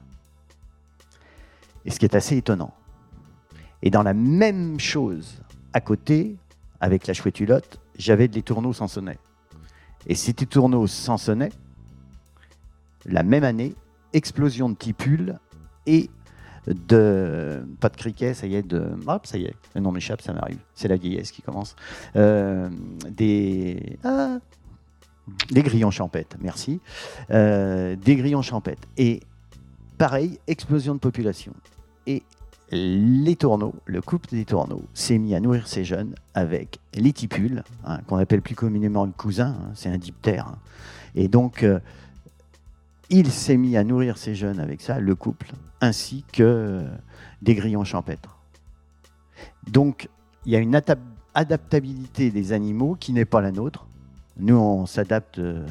[1.86, 2.74] Et ce qui est assez étonnant.
[3.80, 5.40] Et dans la même chose,
[5.72, 6.36] à côté,
[6.80, 9.18] avec la chouette hulotte, j'avais des tourneaux sans sonnet.
[10.06, 11.50] Et ces tourneaux sans sonnet,
[13.06, 13.74] la même année,
[14.12, 15.38] explosion de tipules
[15.86, 16.10] et
[16.74, 20.20] de pas de criquet, ça y est, de hop, ça y est, le nom m'échappe,
[20.20, 21.76] ça m'arrive, c'est la vieillesse qui commence.
[22.16, 22.68] Euh,
[23.10, 24.38] des ah,
[25.50, 26.80] des grillons champêtres, merci,
[27.30, 29.20] euh, des grillons champêtres et
[29.98, 31.52] pareil, explosion de population
[32.06, 32.22] et
[32.70, 37.62] les tourneaux, le couple des tourneaux s'est mis à nourrir ses jeunes avec les tipules,
[37.84, 40.48] hein, qu'on appelle plus communément le cousin, hein, c'est un diptère.
[40.48, 40.58] Hein.
[41.14, 41.80] Et donc, euh,
[43.08, 46.84] il s'est mis à nourrir ses jeunes avec ça, le couple, ainsi que
[47.42, 48.38] des grillons champêtres.
[49.66, 50.08] Donc,
[50.46, 50.80] il y a une
[51.34, 53.86] adaptabilité des animaux qui n'est pas la nôtre.
[54.38, 55.66] Nous, on s'adapte euh,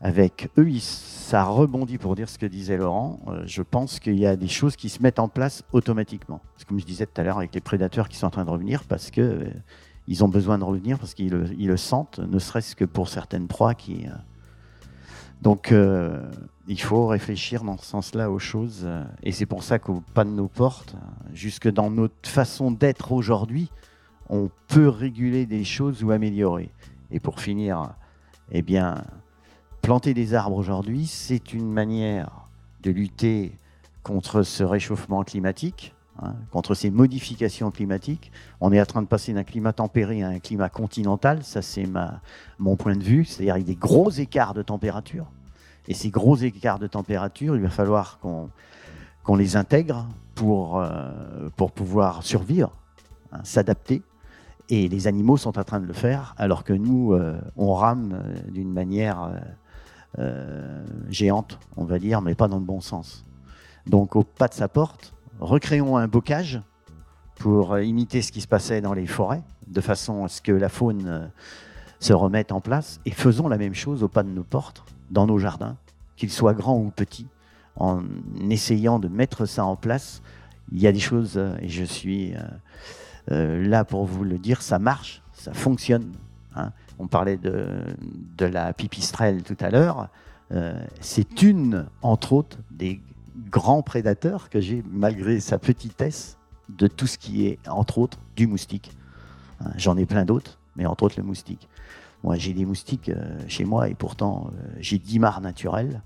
[0.00, 0.68] avec eux.
[0.78, 3.20] Ça rebondit pour dire ce que disait Laurent.
[3.28, 6.40] Euh, je pense qu'il y a des choses qui se mettent en place automatiquement.
[6.68, 8.84] Comme je disais tout à l'heure avec les prédateurs qui sont en train de revenir,
[8.84, 9.50] parce que euh,
[10.06, 13.74] ils ont besoin de revenir, parce qu'ils le, sentent, ne serait-ce que pour certaines proies
[13.74, 14.06] qui
[15.44, 16.22] donc, euh,
[16.68, 18.84] il faut réfléchir dans ce sens-là aux choses.
[18.84, 20.96] Euh, et c'est pour ça qu'au pas de portes,
[21.34, 23.70] jusque dans notre façon d'être aujourd'hui,
[24.30, 26.70] on peut réguler des choses ou améliorer.
[27.10, 27.94] Et pour finir,
[28.52, 29.04] eh bien,
[29.82, 32.48] planter des arbres aujourd'hui, c'est une manière
[32.82, 33.52] de lutter
[34.02, 38.32] contre ce réchauffement climatique, hein, contre ces modifications climatiques.
[38.60, 41.88] On est en train de passer d'un climat tempéré à un climat continental, ça c'est
[42.58, 45.26] mon point de vue, c'est-à-dire avec des gros écarts de température.
[45.86, 51.10] Et ces gros écarts de température, il va falloir qu'on les intègre pour, euh,
[51.56, 52.72] pour pouvoir survivre,
[53.32, 54.02] hein, s'adapter.
[54.70, 58.14] Et les animaux sont en train de le faire, alors que nous, euh, on rame
[58.14, 59.30] euh, d'une manière
[61.08, 63.24] géante, on va dire, mais pas dans le bon sens.
[63.88, 66.60] Donc, au pas de sa porte, recréons un bocage
[67.36, 70.68] pour imiter ce qui se passait dans les forêts, de façon à ce que la
[70.68, 71.30] faune
[71.98, 75.26] se remette en place, et faisons la même chose au pas de nos portes dans
[75.26, 75.76] nos jardins,
[76.16, 77.26] qu'ils soient grands ou petits,
[77.76, 78.02] en
[78.50, 80.22] essayant de mettre ça en place.
[80.72, 82.40] Il y a des choses, euh, et je suis euh,
[83.30, 86.12] euh, là pour vous le dire, ça marche, ça fonctionne.
[86.54, 86.72] Hein.
[86.98, 87.84] On parlait de,
[88.38, 90.08] la pipistrelle tout à l'heure.
[91.00, 93.00] c'est une, entre autres, des
[93.36, 98.46] grands prédateurs que j'ai, malgré sa petitesse, de tout ce qui est, entre autres, du
[98.46, 98.92] moustique.
[99.60, 99.70] Hein.
[99.76, 101.68] J'en ai plein d'autres, mais entre autres le moustique.
[102.22, 106.02] Moi, j'ai des moustiques euh, chez moi et pourtant, euh, j'ai 10 mares naturelles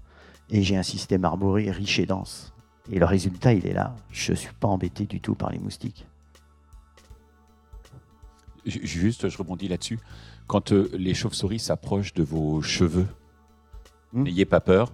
[0.51, 2.53] et j'ai un système arboré riche et dense.
[2.91, 3.95] Et le résultat, il est là.
[4.11, 6.07] Je ne suis pas embêté du tout par les moustiques.
[8.65, 9.99] Juste, je rebondis là-dessus.
[10.47, 13.07] Quand euh, les chauves-souris s'approchent de vos cheveux,
[14.13, 14.25] hmm.
[14.25, 14.93] n'ayez pas peur.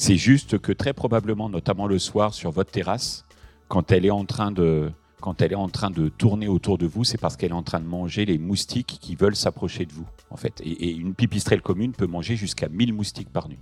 [0.00, 3.26] C'est juste que très probablement, notamment le soir sur votre terrasse,
[3.68, 4.90] quand elle est en train de,
[5.20, 7.62] quand elle est en train de tourner autour de vous, c'est parce qu'elle est en
[7.62, 10.62] train de manger les moustiques qui veulent s'approcher de vous, en fait.
[10.64, 13.60] Et, une pipistrelle commune peut manger jusqu'à 1000 moustiques par nuit.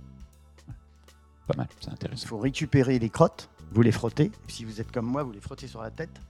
[1.45, 2.23] Pas mal, c'est intéressant.
[2.23, 4.31] Il faut récupérer les crottes, vous les frottez.
[4.47, 6.21] Si vous êtes comme moi, vous les frottez sur la tête.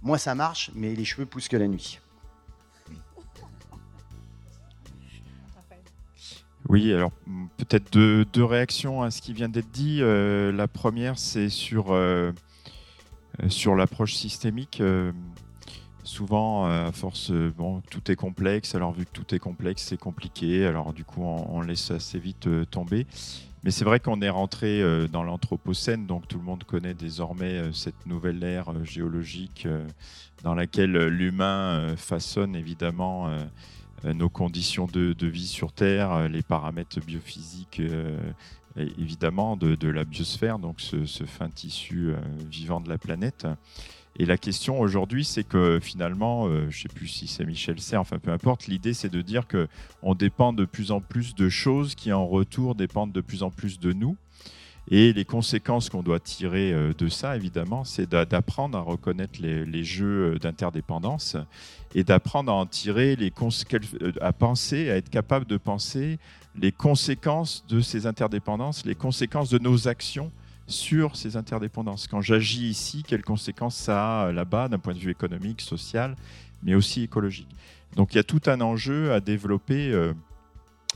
[0.00, 1.98] Moi, ça marche, mais les cheveux poussent que la nuit.
[6.68, 7.12] Oui, alors
[7.56, 9.98] peut-être deux, réactions à ce qui vient d'être dit.
[10.00, 12.32] Euh, la première, c'est sur euh,
[13.42, 14.82] euh, l'approche systémique,
[16.02, 18.74] souvent, à force, bon, tout est complexe.
[18.74, 20.66] Alors, vu que tout est complexe, c'est compliqué.
[20.66, 23.06] Alors, du coup, on, laisse assez vite tomber.
[23.66, 28.06] Mais c'est vrai qu'on est rentré dans l'Anthropocène, donc tout le monde connaît désormais cette
[28.06, 29.66] nouvelle ère géologique
[30.44, 33.28] dans laquelle l'humain façonne évidemment
[34.04, 37.82] nos conditions de, vie sur Terre, les paramètres biophysiques
[38.76, 42.16] évidemment de, la biosphère, donc ce, fin tissu euh,
[42.48, 43.46] vivant de la planète.
[44.18, 47.78] Et la question aujourd'hui, c'est que finalement, euh, je ne sais plus si c'est Michel
[47.80, 51.50] Serres, enfin peu importe, l'idée c'est de dire qu'on dépend de plus en plus de
[51.50, 54.16] choses qui en retour dépendent de plus en plus de nous.
[54.88, 59.84] Et les conséquences qu'on doit tirer euh, de ça, évidemment, c'est d'apprendre à reconnaître les,
[59.84, 61.36] jeux d'interdépendance
[61.94, 63.32] et d'apprendre à en tirer les
[64.20, 66.18] à penser, à être capable de penser
[66.58, 70.30] les conséquences de ces interdépendances, les conséquences de nos actions
[70.66, 72.08] sur ces interdépendances.
[72.08, 76.16] Quand j'agis ici, quelles conséquences ça a là-bas d'un point de vue économique, social,
[76.62, 77.48] mais aussi écologique.
[77.94, 80.12] Donc il y a tout un enjeu à développer euh,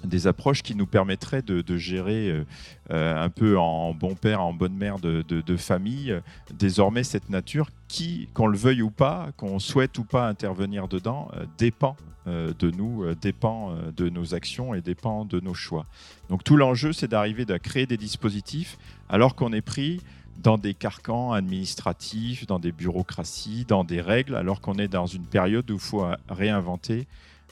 [0.04, 2.44] des approches qui nous permettraient de, gérer euh,
[2.90, 6.20] euh, un peu en bon père, en bonne mère de, famille, euh,
[6.52, 11.28] désormais cette nature qui, qu'on le veuille ou pas, qu'on souhaite ou pas intervenir dedans,
[11.58, 11.96] dépend
[12.26, 15.86] de nous, dépend de nos actions et dépend de nos choix.
[16.28, 18.78] Donc tout l'enjeu, c'est d'arriver à créer des dispositifs
[19.10, 20.00] alors qu'on est pris
[20.38, 25.26] dans des carcans administratifs, dans des bureaucraties, dans des règles, alors qu'on est dans une
[25.26, 27.06] période où il faut réinventer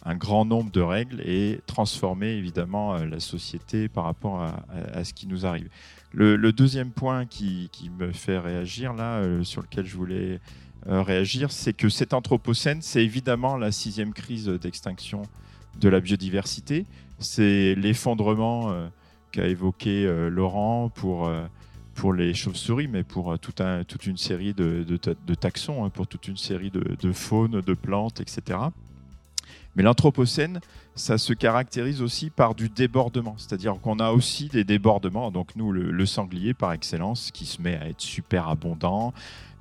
[0.04, 5.12] un grand nombre de règles et transformer évidemment euh, la société par rapport à, ce
[5.12, 5.68] qui nous arrive.
[6.12, 10.40] Le, deuxième point qui, me fait réagir là, euh, sur lequel je voulais
[10.86, 15.22] euh, réagir, c'est que cet anthropocène, c'est évidemment la sixième crise d'extinction
[15.80, 16.86] de la biodiversité.
[17.18, 18.88] C'est l'effondrement
[19.38, 21.30] qu'a évoqué Laurent pour
[21.94, 26.28] pour les chauves-souris, mais pour un, toute une série de, de, taxons, hein, pour toute
[26.28, 28.56] une série de, de faunes, de plantes, etc.
[29.74, 30.60] Mais l'Anthropocène,
[30.94, 35.30] ça se caractérise aussi par du débordement, c'est-à-dire qu'on a aussi des débordements.
[35.30, 39.12] Donc nous, le, sanglier par excellence, qui se met à être super abondant,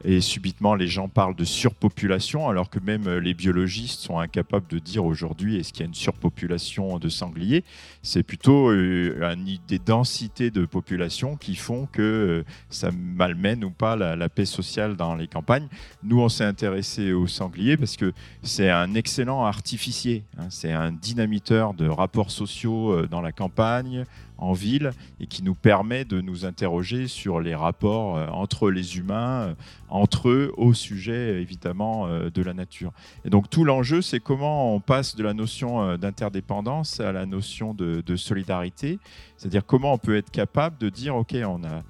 [0.03, 4.79] et subitement les gens parlent de surpopulation, alors que même les biologistes sont incapables de
[4.79, 7.63] dire aujourd'hui est-ce qu'il y a une surpopulation de sangliers?
[8.01, 9.35] C'est plutôt euh,
[9.67, 14.95] des densités de population qui font que euh, ça malmène ou pas la, paix sociale
[14.95, 15.67] dans les campagnes.
[16.03, 20.47] Nous, on s'est intéressé aux sangliers parce que c'est un excellent artificier, hein.
[20.49, 24.05] c'est un dynamiteur de rapports sociaux euh, dans la campagne,
[24.37, 28.97] en ville et qui nous permet de nous interroger sur les rapports euh, entre les
[28.97, 29.53] humains, euh,
[29.89, 32.91] entre eux, au sujet évidemment euh, de la nature.
[33.25, 37.73] Et donc tout l'enjeu, c'est comment on passe de la notion d'interdépendance à la notion
[37.73, 38.99] de, solidarité,
[39.37, 41.83] c'est-à-dire comment on peut être capable de dire, OK, on a,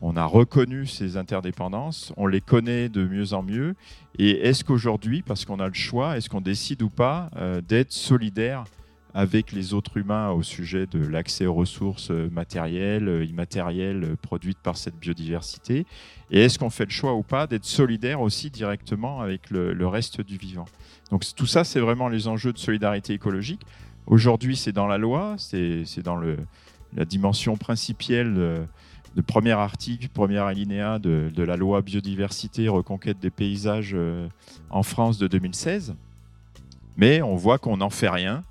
[0.00, 3.74] on a reconnu ces interdépendances, on les connaît de mieux en mieux,
[4.18, 7.30] et est-ce qu'aujourd'hui, parce qu'on a le choix, est-ce qu'on décide ou pas
[7.68, 8.64] d'être solidaire
[9.16, 14.16] avec les autres humains au sujet de l'accès aux ressources euh, matérielles, euh, immatérielles euh,
[14.20, 15.86] produites par cette biodiversité
[16.30, 20.20] Et est-ce qu'on fait le choix ou pas d'être solidaire aussi directement avec le, reste
[20.20, 20.66] du vivant?
[21.10, 23.62] Donc tout ça, c'est vraiment les enjeux de solidarité écologique.
[24.06, 26.36] Aujourd'hui, c'est dans la loi, c'est dans le,
[26.94, 33.30] la dimension principielle de, premier article, premier alinéa de, de, la loi biodiversité, reconquête des
[33.30, 33.96] paysages
[34.68, 35.96] en France de 2016.
[36.98, 38.44] Mais on voit qu'on n'en fait rien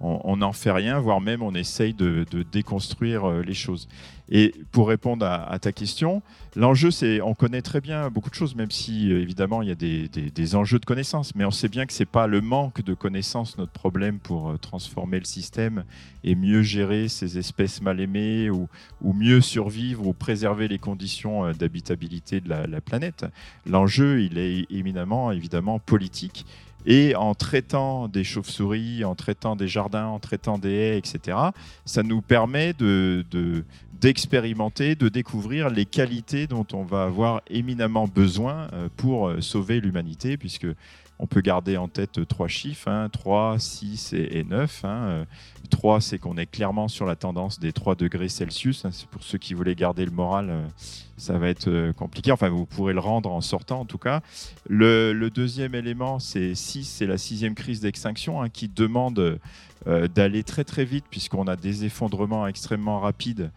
[0.00, 3.88] on n'en fait rien, voire même on essaye de, déconstruire euh, les choses.
[4.28, 6.22] Et pour répondre à, ta question,
[6.56, 9.72] l'enjeu, c'est, on connaît très bien beaucoup de choses, même si euh, évidemment il y
[9.72, 12.94] a des, enjeux de connaissances, mais on sait bien que c'est pas le manque de
[12.94, 15.84] connaissances notre problème pour euh, transformer le système
[16.24, 18.68] et mieux gérer ces espèces mal aimées ou,
[19.02, 23.26] mieux survivre ou préserver les conditions d'habitabilité de la, la planète.
[23.66, 26.46] L'enjeu, il est éminemment, évidemment, politique
[26.86, 31.36] et en traitant des chauves-souris, en traitant des jardins, en traitant des haies, etc.,
[31.84, 33.24] ça nous permet de,
[34.00, 39.80] d'expérimenter, de, découvrir les qualités dont on va avoir éminemment besoin euh, pour euh, sauver
[39.80, 40.66] l'humanité, puisque
[41.22, 44.84] on peut garder en tête trois chiffres, hein, 3, 6 et, 9.
[44.84, 45.24] Hein.
[45.70, 48.84] 3, c'est qu'on est clairement sur la tendance des 3 degrés Celsius.
[48.84, 48.90] Hein.
[49.12, 50.66] Pour ceux qui voulaient garder le moral, euh,
[51.16, 52.32] ça va être euh, compliqué.
[52.32, 54.20] Enfin, vous pourrez le rendre en sortant, en tout cas.
[54.68, 59.38] Le, deuxième élément, c'est 6, c'est la sixième crise d'extinction qui demande
[59.86, 63.52] euh, d'aller très très vite, puisqu'on a des effondrements extrêmement rapides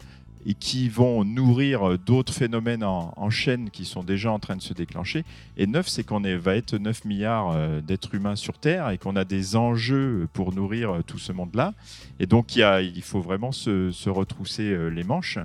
[0.46, 4.74] et qui vont nourrir d'autres phénomènes en, chaîne qui sont déjà en train de se
[4.74, 5.26] déclencher.
[5.58, 9.16] Et neuf, c'est qu'on va être 9 milliards euh, d'êtres humains sur Terre et qu'on
[9.16, 11.74] a des enjeux pour nourrir euh, tout ce monde-là.
[12.20, 15.40] Et donc, il, il faut vraiment se, retrousser euh, les manches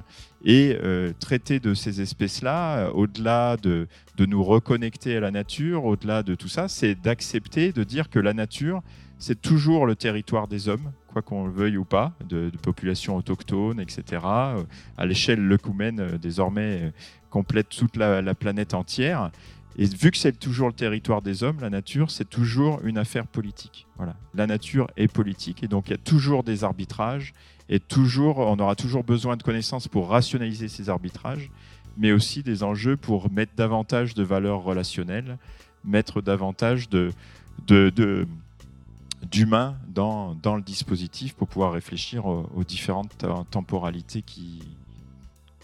[0.44, 0.78] et
[1.18, 3.86] traiter de ces espèces-là, au-delà de,
[4.16, 8.18] de nous reconnecter à la nature, au-delà de tout ça, c'est d'accepter de dire que
[8.18, 8.82] la nature,
[9.18, 13.80] c'est toujours le territoire des hommes, quoi qu'on le veuille ou pas, de, populations autochtones,
[13.80, 14.22] etc.
[14.24, 14.62] Euh,
[14.96, 16.90] à l'échelle leucoumène, euh, désormais, euh,
[17.30, 19.30] complète toute la, planète entière.
[19.76, 23.26] Et vu que c'est toujours le territoire des hommes, la nature, c'est toujours une affaire
[23.26, 23.86] politique.
[23.96, 24.16] Voilà.
[24.34, 27.34] La nature est politique et donc il y a toujours des arbitrages
[27.68, 31.50] et toujours, on aura toujours besoin de connaissances pour rationaliser ces arbitrages,
[31.96, 35.38] mais aussi des enjeux pour mettre davantage de valeurs relationnelles,
[35.84, 37.12] mettre davantage de,
[39.22, 44.62] d'humain dans, dans, le dispositif pour pouvoir réfléchir aux, différentes temporalités qui,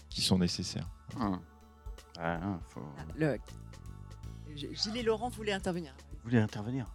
[0.09, 0.87] qui sont nécessaires.
[1.19, 1.39] Hum.
[2.19, 2.39] Ah,
[4.55, 5.93] Gilles et Laurent voulaient intervenir.
[6.11, 6.87] Vous voulez intervenir?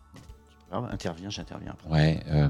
[0.72, 1.76] Interviens, j'interviens.
[1.88, 2.48] Ouais, euh,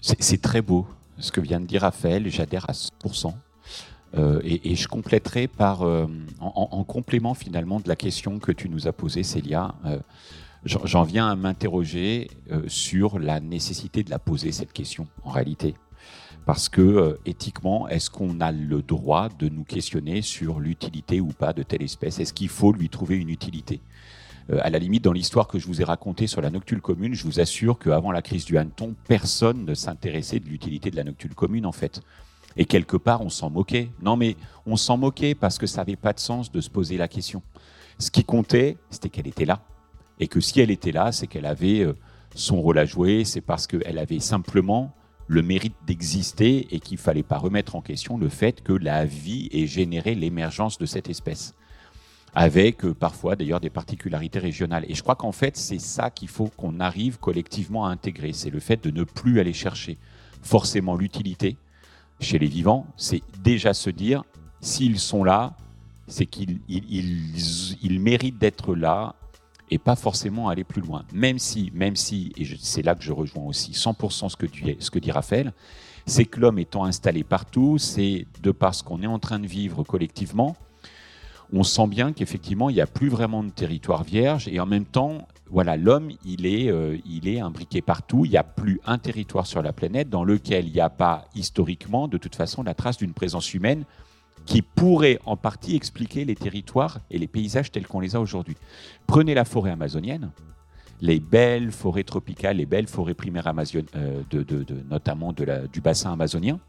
[0.00, 0.86] c'est très beau
[1.18, 3.34] ce que vient de dire Raphaël, j'adhère à 100%.
[4.14, 6.06] Euh, et, je compléterai par, euh,
[6.40, 9.74] en, en, complément finalement de la question que tu nous as posée, Célia,
[10.66, 15.74] j'en viens à m'interroger euh, sur la nécessité de la poser, cette question, en réalité.
[16.44, 21.28] Parce que euh, éthiquement, est-ce qu'on a le droit de nous questionner sur l'utilité ou
[21.28, 22.20] pas de telle espèce?
[22.20, 23.80] Est-ce qu'il faut lui trouver une utilité?
[24.50, 27.14] Euh, À la limite, dans l'histoire que je vous ai racontée sur la noctule commune,
[27.14, 31.04] je vous assure qu'avant la crise du hanneton, personne ne s'intéressait de l'utilité de la
[31.04, 32.00] noctule commune en fait.
[32.56, 33.90] Et quelque part, on s'en moquait.
[34.00, 34.36] Non, mais
[34.66, 37.42] on s'en moquait parce que ça n'avait pas de sens de se poser la question.
[37.98, 39.60] Ce qui comptait, c'était qu'elle était là.
[40.20, 41.94] Et que si elle était là, c'est qu'elle avait euh,
[42.34, 44.94] son rôle à jouer, c'est parce qu'elle avait simplement
[45.28, 49.04] le mérite d'exister et qu'il ne fallait pas remettre en question le fait que la
[49.04, 51.54] vie ait généré l'émergence de cette espèce.
[52.34, 54.84] Avec euh, parfois d'ailleurs des particularités régionales.
[54.88, 58.32] Et je crois qu'en fait, c'est ça qu'il faut qu'on arrive collectivement à intégrer.
[58.32, 59.98] C'est le fait de ne plus aller chercher
[60.42, 61.56] forcément l'utilité,
[62.20, 64.22] chez les vivants, c'est déjà se dire,
[64.60, 65.54] s'ils sont là,
[66.06, 69.16] c'est qu'ils ils, méritent d'être là
[69.70, 71.04] et pas forcément aller plus loin.
[71.12, 74.46] Même si, même si, et c'est là que je rejoins aussi 100% ce que,
[74.78, 75.52] ce dit Raphaël,
[76.06, 79.46] c'est que l'homme étant installé partout, c'est de par ce qu'on est en train de
[79.46, 80.56] vivre collectivement,
[81.52, 84.84] on sent bien qu'effectivement, il n'y a plus vraiment de territoire vierge et en même
[84.84, 88.24] temps, voilà, l'homme, il est, euh, il est imbriqué partout.
[88.24, 91.26] Il n'y a plus un territoire sur la planète dans lequel il n'y a pas
[91.36, 93.84] historiquement, de toute façon, la trace d'une présence humaine
[94.46, 98.56] qui pourrait en partie expliquer les territoires et les paysages tels qu'on les a aujourd'hui.
[99.06, 100.30] Prenez la forêt amazonienne,
[101.00, 104.22] les belles forêts tropicales, les belles forêts primaires amazoniennes, euh,
[104.88, 106.60] notamment du bassin amazonien.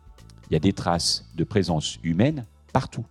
[0.50, 3.06] Il y a des traces de présence humaine partout.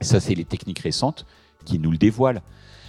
[0.00, 1.26] Ça, c'est les techniques récentes
[1.64, 2.42] qui nous le dévoilent.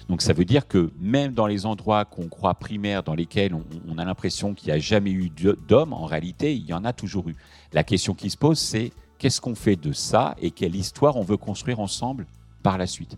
[0.07, 3.97] Donc ça veut dire que même dans les endroits qu'on croit primaires, dans lesquels on,
[3.99, 5.29] a l'impression qu'il n'y a jamais eu
[5.67, 7.35] d'homme, en réalité, il y en a toujours eu.
[7.73, 11.23] La question qui se pose, c'est qu'est-ce qu'on fait de ça et quelle histoire on
[11.23, 12.25] veut construire ensemble
[12.63, 13.17] par la suite?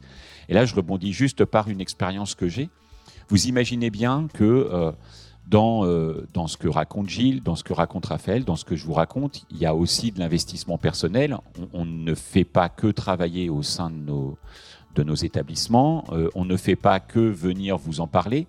[0.49, 2.69] Et là, je rebondis juste par une expérience que j'ai.
[3.29, 4.91] Vous imaginez bien que euh,
[5.47, 8.75] dans, euh, dans ce que raconte Gilles, dans ce que raconte Raphaël, dans ce que
[8.75, 11.37] je vous raconte, il y a aussi de l'investissement personnel.
[11.73, 14.37] On, ne fait pas que travailler au sein de nos,
[14.95, 18.47] de établissements, euh, on ne fait pas que venir vous en parler,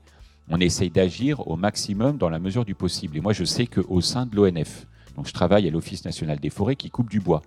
[0.49, 3.17] on essaye d'agir au maximum dans la mesure du possible.
[3.17, 4.87] Et moi, je sais qu'au sein de l'ONF,
[5.17, 7.43] donc je travaille à l'Office national des forêts qui coupe du bois.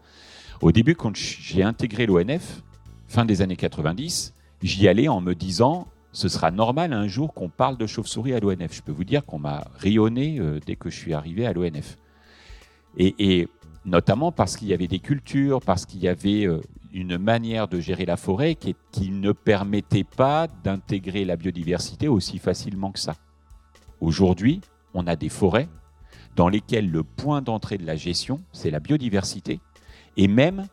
[0.61, 2.61] Au début, quand j'ai intégré l'ONF,
[3.07, 7.49] fin des années 90, j'y allais en me disant ce sera normal un jour qu'on
[7.49, 8.73] parle de chauve-souris à l'ONF.
[8.73, 11.97] Je peux vous dire qu'on m'a rayonné euh, dès que je suis arrivé à l'ONF.
[12.97, 13.49] Et,
[13.83, 16.61] notamment parce qu'il y avait des cultures, parce qu'il y avait euh,
[16.93, 22.39] une manière de gérer la forêt qui, qui ne permettait pas d'intégrer la biodiversité aussi
[22.39, 23.15] facilement que ça.
[23.99, 24.61] Aujourd'hui,
[24.93, 25.67] on a des forêts
[26.35, 29.59] dans lesquelles le point d'entrée de la gestion, c'est la biodiversité,
[30.17, 30.67] et même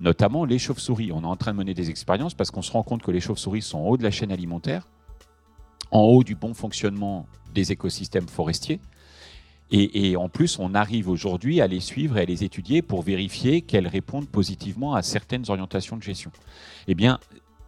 [0.00, 1.12] notamment les chauves-souris.
[1.12, 3.20] On est en train de mener des expériences parce qu'on se rend compte que les
[3.20, 4.88] chauves-souris sont en haut de la chaîne alimentaire,
[5.90, 8.80] en haut du bon fonctionnement des écosystèmes forestiers.
[9.74, 13.62] Et, en plus, on arrive aujourd'hui à les suivre et à les étudier pour vérifier
[13.62, 16.30] qu'elles répondent positivement à certaines orientations de gestion.
[16.88, 17.18] Eh bien,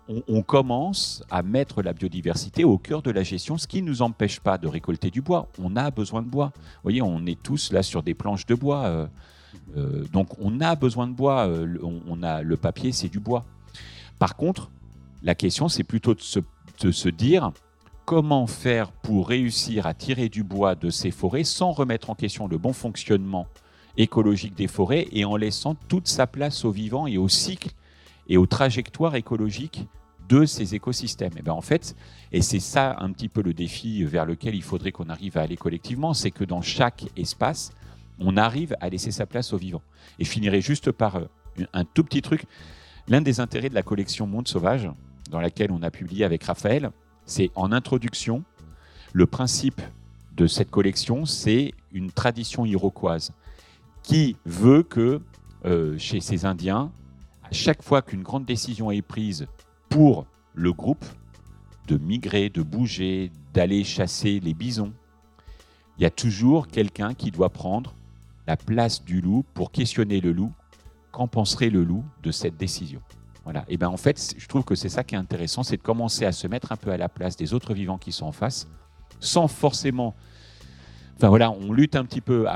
[0.08, 4.02] on, commence à mettre la biodiversité au cœur de la gestion, ce qui ne nous
[4.02, 5.48] empêche pas de récolter du bois.
[5.58, 6.52] On a besoin de bois.
[6.54, 8.84] Vous voyez, on est tous là sur des planches de bois.
[8.84, 9.06] Euh,
[9.76, 13.44] euh, donc on a besoin de bois, euh, on, a le papier, c'est du bois.
[14.18, 14.70] Par contre,
[15.22, 17.52] la question c'est plutôt de se, dire
[18.04, 22.46] comment faire pour réussir à tirer du bois de ces forêts sans remettre en question
[22.46, 23.46] le bon fonctionnement
[23.96, 27.70] écologique des forêts et en laissant toute sa place aux vivants et au cycle
[28.28, 29.86] et aux trajectoires écologiques
[30.28, 31.32] de ces écosystèmes.
[31.38, 31.96] Et bien en fait,
[32.32, 35.42] et c'est ça un petit peu le défi vers lequel il faudrait qu'on arrive à
[35.42, 37.72] aller collectivement, c'est que dans chaque espace,
[38.18, 39.82] on arrive à laisser sa place aux vivants.
[40.18, 41.26] Et finirai juste par euh,
[41.72, 42.44] un tout petit truc.
[43.08, 44.88] L'un des intérêts de la collection Monde Sauvage,
[45.30, 46.90] dans laquelle on a publié avec Raphaël,
[47.26, 48.44] c'est en introduction,
[49.12, 49.80] le principe
[50.36, 53.32] de cette collection, c'est une tradition iroquoise
[54.02, 55.20] qui veut que
[55.64, 56.90] euh, chez ces Indiens,
[57.42, 59.46] à chaque fois qu'une grande décision est prise
[59.94, 61.04] pour le groupe,
[61.86, 64.92] de migrer, de bouger, d'aller chasser les bisons,
[65.96, 67.94] il y a toujours quelqu'un qui doit prendre
[68.48, 70.52] la place du loup pour questionner le loup.
[71.12, 73.00] Qu'en penserait le loup de cette décision?
[73.44, 73.64] Voilà.
[73.68, 76.24] Et ben en fait, je trouve que c'est ça qui est intéressant, c'est de commencer
[76.24, 78.66] à se mettre un peu à la place des autres vivants qui sont en face,
[79.20, 80.16] sans forcément.
[81.18, 82.48] Enfin voilà, on lutte un petit peu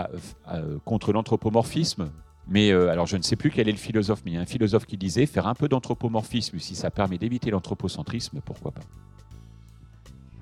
[0.84, 2.10] contre l'anthropomorphisme,
[2.48, 4.40] mais euh, alors je ne sais plus quel est le philosophe, mais il y a
[4.40, 8.80] un philosophe qui disait faire un peu d'anthropomorphisme, si ça permet d'éviter l'anthropocentrisme, pourquoi pas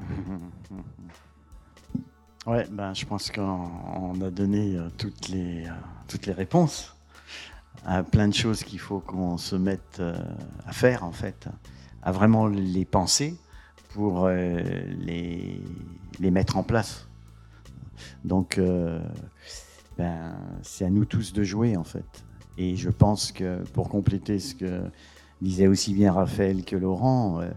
[2.46, 5.72] Ouais, ben, je pense qu'on a donné euh, toutes, les, euh,
[6.06, 6.94] toutes les réponses
[7.84, 10.00] à plein de choses qu'il faut qu'on se mette
[10.66, 11.48] à faire, en fait,
[12.02, 13.36] à vraiment les penser
[13.90, 15.60] pour les,
[16.18, 17.06] les mettre en place.
[18.24, 18.60] Donc,
[19.98, 22.24] ben, c'est à nous tous de jouer en fait.
[22.58, 24.82] Et je pense que pour compléter ce que
[25.42, 27.50] disait aussi bien Raphaël que Laurent, euh,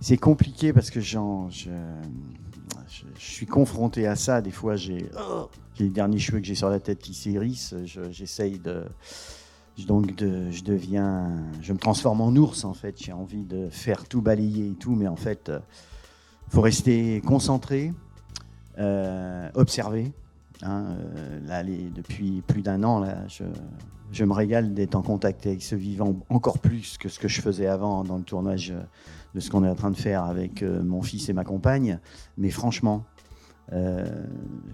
[0.00, 1.18] c'est compliqué parce que je,
[3.18, 4.40] suis confronté à ça.
[4.40, 5.06] Des fois, j'ai
[5.78, 7.74] les derniers cheveux que j'ai sur la tête qui s'hérissent.
[8.10, 8.84] J'essaye de.
[9.86, 11.44] Donc, je deviens.
[11.60, 13.00] Je me transforme en ours, en fait.
[13.00, 15.60] J'ai envie de faire tout balayer et tout, mais en fait, il euh,
[16.48, 17.92] faut rester concentré,
[18.78, 20.12] euh, observer.
[20.62, 20.96] Hein,
[21.50, 23.04] euh, depuis plus d'un an,
[24.12, 27.40] je, me régale d'être en contact avec ce vivant encore plus que ce que je
[27.40, 28.72] faisais avant dans le tournage
[29.34, 31.98] de ce qu'on est en train de faire avec mon fils et ma compagne.
[32.36, 33.04] Mais franchement,
[33.72, 34.04] euh,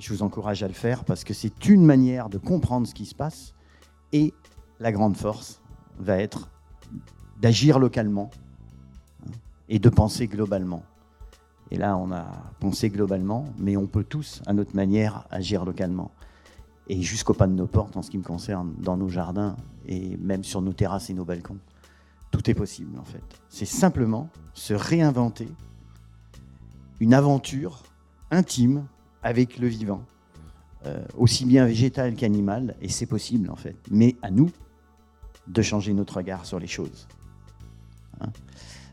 [0.01, 3.07] je vous encourage à le faire parce que c'est une manière de comprendre ce qui
[3.07, 3.55] se passe
[4.13, 4.35] et
[4.81, 5.61] la grande force
[5.99, 6.49] va être
[7.41, 8.31] d'agir localement
[9.25, 9.31] hein,
[9.69, 10.83] et de penser globalement.
[11.71, 12.27] Et là, on a
[12.61, 16.11] pensé globalement, mais on peut tous, à notre manière, agir localement.
[16.89, 19.57] Et jusqu'au pas de nos portes, en ce qui me concerne, dans nos jardins
[19.87, 21.59] et même sur nos terrasses et nos balcons.
[22.31, 23.23] Tout est possible, en fait.
[23.49, 25.49] C'est simplement se réinventer
[27.01, 27.83] une aventure
[28.31, 28.87] intime
[29.23, 30.03] avec le vivant,
[30.87, 33.77] euh, aussi bien végétal qu'animal, et c'est possible en fait.
[33.91, 34.51] Mais à nous
[35.47, 37.09] de changer notre regard sur les choses.
[38.21, 38.31] Hein.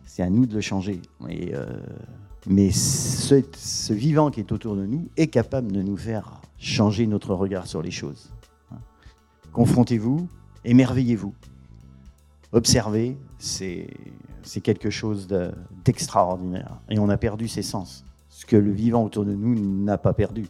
[0.05, 1.01] c'est à nous de le changer.
[1.27, 1.65] Et, euh,
[2.47, 7.33] mais ce, vivant qui est autour de nous est capable de nous faire changer notre
[7.33, 8.31] regard sur les choses.
[8.71, 8.77] Hein.
[9.51, 10.27] Confrontez-vous,
[10.63, 11.33] émerveillez-vous.
[12.51, 13.87] Observez, c'est
[14.63, 15.27] quelque chose
[15.83, 16.79] d'extraordinaire.
[16.89, 20.13] et on a perdu ses sens ce que le vivant autour de nous n'a pas
[20.13, 20.47] perdu.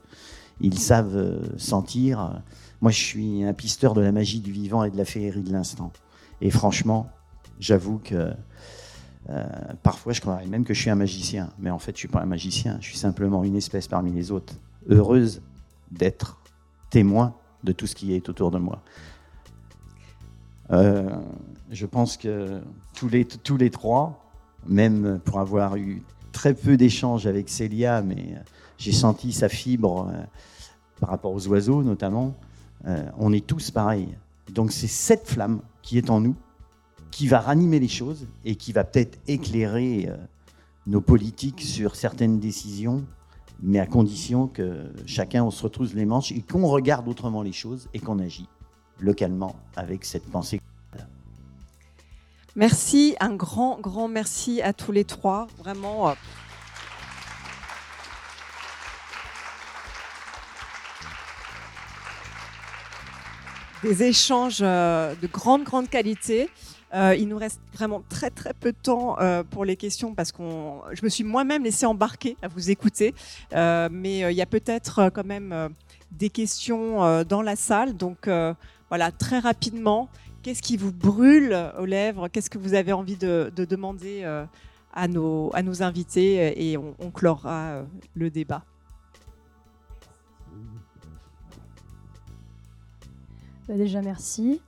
[0.59, 2.41] Ils savent euh, sentir.
[2.81, 5.51] Moi, je suis un pisteur de la magie du vivant et de la féerie de
[5.51, 5.91] l'instant.
[6.41, 7.09] Et franchement,
[7.59, 8.33] j'avoue que
[9.29, 9.43] euh,
[9.81, 11.49] parfois, je croirais même que je suis un magicien.
[11.59, 12.77] Mais en fait, je ne suis pas un magicien.
[12.81, 14.53] Je suis simplement une espèce parmi les autres,
[14.89, 15.41] heureuse
[15.91, 16.39] d'être
[16.89, 18.81] témoin de tout ce qui est autour de moi.
[20.71, 21.09] Euh,
[21.71, 22.61] je pense que
[22.95, 24.23] tous les, tous les trois,
[24.67, 28.39] même pour avoir eu très peu d'échanges avec Célia, mais euh,
[28.77, 30.11] j'ai senti sa fibre
[30.99, 32.35] par rapport aux oiseaux notamment.
[33.17, 34.09] On est tous pareils.
[34.53, 36.35] Donc c'est cette flamme qui est en nous,
[37.15, 40.09] qui va ranimer les choses et qui va peut-être éclairer
[40.85, 43.05] nos politiques sur certaines décisions,
[43.61, 47.53] mais à condition que chacun on se retrouve les manches et qu'on regarde autrement les
[47.53, 48.49] choses et qu'on agit
[48.99, 50.59] localement avec cette pensée.
[52.57, 55.47] Merci, un grand, grand merci à tous les trois.
[55.57, 56.09] Vraiment.
[56.09, 56.13] Euh,
[63.83, 66.49] des échanges euh, de grande, grande qualité.
[66.93, 69.17] Euh, il nous reste vraiment très peu de temps
[69.49, 70.43] pour les questions parce que
[70.93, 73.13] je me suis moi-même laissé embarquer à vous écouter,
[73.51, 75.69] mais il y a peut-être quand même
[76.11, 77.97] des questions dans la salle.
[77.97, 78.29] Donc
[78.89, 80.09] voilà, très rapidement,
[80.45, 82.27] Qu'est-ce qui vous brûle aux lèvres?
[82.27, 84.45] Qu'est-ce que vous avez envie de, demander euh,
[84.93, 86.69] à, nos, invités?
[86.69, 87.11] Et on, on
[87.45, 87.83] euh,
[88.13, 88.63] le débat.
[93.67, 94.61] Bah, déjà, merci.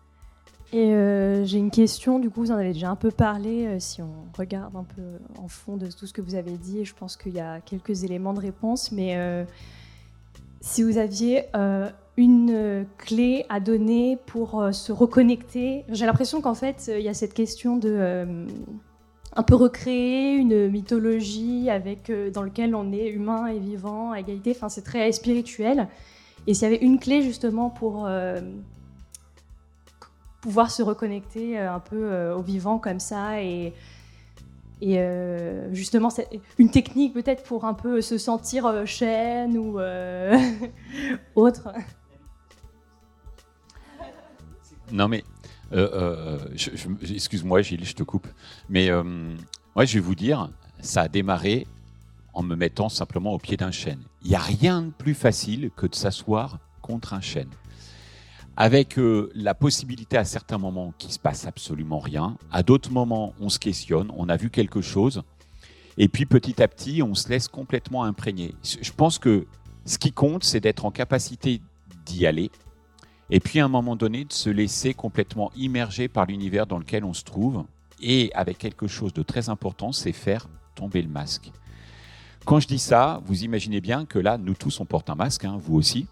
[0.74, 4.02] Et euh, j'ai une question, du coup, vous en avez déjà un peu parlé, si
[4.02, 5.02] on regarde un peu
[5.42, 8.04] en fond de tout ce que vous avez dit, je pense qu'il y a quelques
[8.04, 9.46] éléments de réponse, mais
[10.60, 11.46] si vous aviez
[12.18, 15.86] une euh, clé à donner pour euh, se reconnecter.
[15.90, 18.48] J'ai l'impression qu'en fait, il y a cette question de euh,
[19.36, 24.52] un peu recréer une mythologie avec dans lequel on est humain et vivant à égalité.
[24.56, 25.88] Enfin, c'est très spirituel.
[26.48, 28.10] Et s'il y avait une clé justement pour
[30.48, 33.74] pouvoir se reconnecter un peu au vivant comme ça et
[34.80, 35.00] et
[35.72, 36.10] justement,
[36.60, 39.80] une technique peut-être pour un peu se sentir chaîne ou
[41.36, 41.70] autre.
[44.92, 45.24] Non, mais
[45.74, 46.40] euh, euh,
[47.14, 48.28] excuse-moi, Gilles, je te coupe.
[48.70, 49.36] Mais euh,
[49.78, 51.68] je vais vous dire, ça a démarré
[52.34, 54.02] en me mettant simplement au pied d'un chêne.
[54.24, 57.50] Il n'y a rien de plus facile que de s'asseoir contre un chêne.
[58.60, 59.00] Avec
[59.36, 63.60] la possibilité à certains moments qu'il se passe absolument rien, à d'autres moments on se
[63.60, 65.22] questionne, on a vu quelque chose,
[66.00, 68.56] et puis petit à petit on se laisse complètement imprégner.
[68.64, 69.46] Je pense que
[69.86, 71.62] ce qui compte, c'est d'être en capacité
[72.08, 72.50] d'y aller,
[73.30, 77.06] et puis à un moment donné de se laisser complètement immerger par l'univers dans lequel
[77.06, 77.64] on se trouve,
[78.02, 81.52] et avec quelque chose de très important, c'est faire tomber le masque.
[82.44, 85.46] Quand je dis ça, vous imaginez bien que là, nous tous, on porte un masque,
[85.46, 86.08] hein, vous aussi.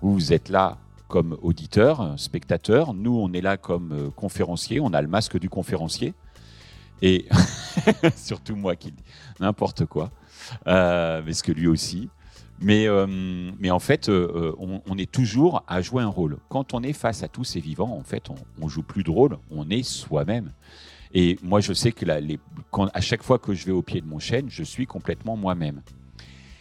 [0.00, 0.78] Vous, êtes là
[1.10, 2.94] comme auditeur, spectateur.
[2.94, 4.80] Nous, on est là comme euh, conférencier.
[4.80, 6.14] On a le masque du conférencier.
[7.02, 7.26] Et
[8.16, 9.02] surtout moi qui dis
[9.40, 10.10] n'importe quoi.
[10.66, 12.08] Euh, mais ce que lui aussi.
[12.62, 13.06] Mais, euh,
[13.58, 16.36] mais en fait, euh, on, est toujours à jouer un rôle.
[16.50, 19.10] Quand on est face à tous ces vivants, en fait, on, on joue plus de
[19.10, 20.52] rôle, on est soi-même.
[21.14, 24.18] Et moi, je sais que à chaque fois que je vais au pied de mon
[24.18, 25.80] chêne, je suis complètement moi-même.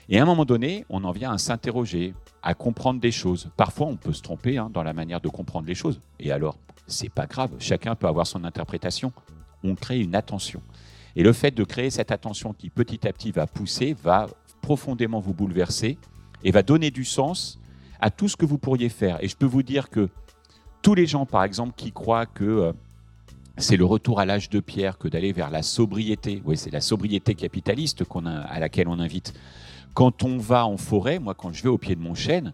[0.07, 3.49] Et à un moment donné, on en vient à s'interroger, à comprendre des choses.
[3.57, 5.99] Parfois, on peut se tromper hein, dans la manière de comprendre les choses.
[6.19, 6.57] Et alors,
[6.87, 7.51] c'est pas grave.
[7.59, 9.11] Chacun peut avoir son interprétation.
[9.63, 10.61] On crée une attention.
[11.15, 14.27] Et le fait de créer cette attention qui petit à petit va pousser, va
[14.61, 15.97] profondément vous bouleverser
[16.43, 17.59] et va donner du sens
[17.99, 19.21] à tout ce que vous pourriez faire.
[19.23, 20.09] Et je peux vous dire que
[20.81, 22.73] tous les gens, par exemple, qui croient que euh,
[23.57, 26.81] c'est le retour à l'âge de pierre que d'aller vers la sobriété, oui, c'est la
[26.81, 29.33] sobriété capitaliste qu'on à laquelle on invite.
[29.99, 32.53] Quand on va en forêt, moi, quand je vais au pied de mon chêne,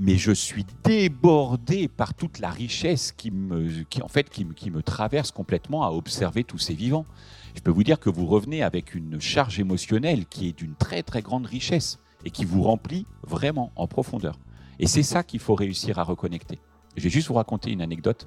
[0.00, 5.84] mais je suis débordé par toute la richesse qui me, en fait, me traverse complètement
[5.84, 7.04] à observer tous ces vivants.
[7.54, 11.02] Je peux vous dire que vous revenez avec une charge émotionnelle qui est d'une très
[11.02, 14.38] très grande richesse et qui vous remplit vraiment en profondeur.
[14.78, 16.58] Et c'est ça qu'il faut réussir à reconnecter.
[16.96, 18.26] Je vais juste vous raconter une anecdote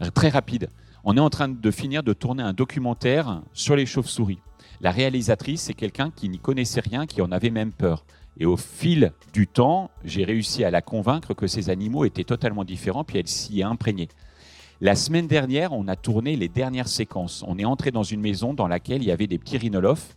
[0.00, 0.70] euh, très rapide.
[1.08, 4.40] On est en train de finir de tourner un documentaire sur les chauves-souris.
[4.80, 8.04] La réalisatrice, c'est quelqu'un qui n'y connaissait rien, qui en avait même peur.
[8.40, 12.64] Et au fil du temps, j'ai réussi à la convaincre que ces animaux étaient totalement
[12.64, 14.08] différents, puis elle s'y est imprégnée.
[14.80, 17.44] La semaine dernière, on a tourné les dernières séquences.
[17.46, 20.16] On est entré dans une maison dans laquelle il y avait des petits rhinolophes,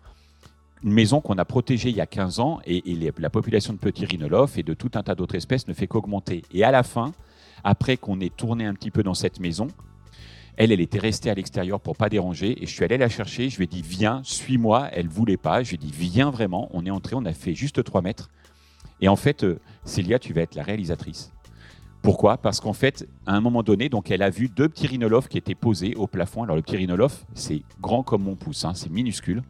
[0.84, 2.82] une maison qu'on a protégée il y a 15 ans, et,
[3.20, 6.42] la population de petits rhinolophes et de tout un tas d'autres espèces ne fait qu'augmenter.
[6.52, 7.12] Et à la fin,
[7.64, 9.68] après qu'on ait tourné un petit peu dans cette maison,
[10.60, 13.50] elle, elle était restée à l'extérieur pour pas déranger, et je suis allé la chercher,
[13.50, 16.70] je lui ai dit, viens, suis-moi, elle voulait pas, je lui ai dit, viens vraiment,
[16.74, 18.30] on est entré, on a fait juste 3 mètres,
[19.00, 21.32] et en fait, euh, Célia, tu vas être la réalisatrice.
[22.02, 22.38] Pourquoi?
[22.38, 25.38] Parce qu'en fait, à un moment donné, donc elle a vu deux petits rhinolophes qui
[25.38, 26.44] étaient posés au plafond.
[26.44, 29.44] Alors le petit rhinolophe, c'est grand comme mon pouce, hein, c'est minuscule.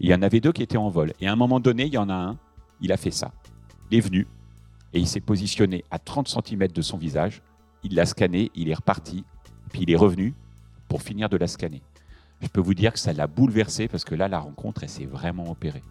[0.00, 1.12] Il y en avait deux qui étaient en vol.
[1.20, 2.38] Et à un moment donné, il y en a un,
[2.80, 3.32] il a fait ça.
[3.90, 4.26] Il est venu
[4.92, 7.42] et il s'est positionné à 30 cm de son visage.
[7.82, 9.24] Il l'a scanné, il est reparti,
[9.72, 10.34] puis il est revenu
[10.88, 11.82] pour finir de la scanner.
[12.40, 15.06] Je peux vous dire que ça l'a bouleversé parce que là, la rencontre, elle s'est
[15.06, 15.82] vraiment opérée.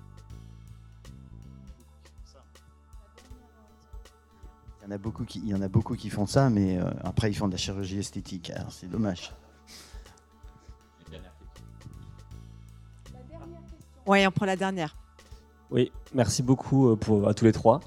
[4.81, 6.77] Il y en a beaucoup qui, il y en a beaucoup qui font ça, mais
[6.77, 8.51] euh, après ils font de la chirurgie esthétique.
[8.51, 9.33] Alors c'est dommage.
[14.05, 14.95] Ouais, on prend la dernière.
[15.69, 17.81] Oui, merci beaucoup euh, pour, à tous les trois.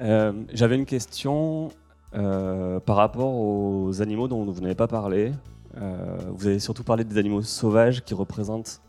[0.00, 1.70] Euh, J'avais une question
[2.14, 5.32] euh, par rapport aux animaux dont vous n'avez pas parlé.
[5.76, 8.80] Euh, vous avez surtout parlé des animaux sauvages qui représentent,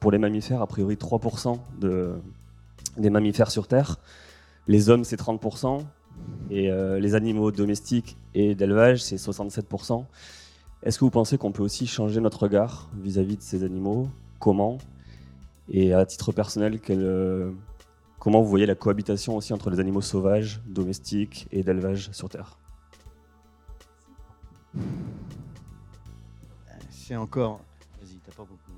[0.00, 2.14] pour les mammifères, a priori 3% de,
[2.96, 3.96] des mammifères sur Terre.
[4.66, 5.82] Les hommes, c'est 30%.
[6.50, 10.04] Et euh, les animaux domestiques et d'élevage, c'est 67%.
[10.82, 14.08] Est-ce que vous pensez qu'on peut aussi changer notre regard vis-à-vis de ces animaux?
[14.38, 14.78] Comment?
[15.70, 17.50] Et à titre personnel, euh,
[18.18, 22.58] comment vous voyez la cohabitation aussi entre les animaux sauvages, domestiques et d'élevage sur Terre?
[27.08, 27.60] C'est encore.
[28.02, 28.72] Vas-y, t'as pas beaucoup.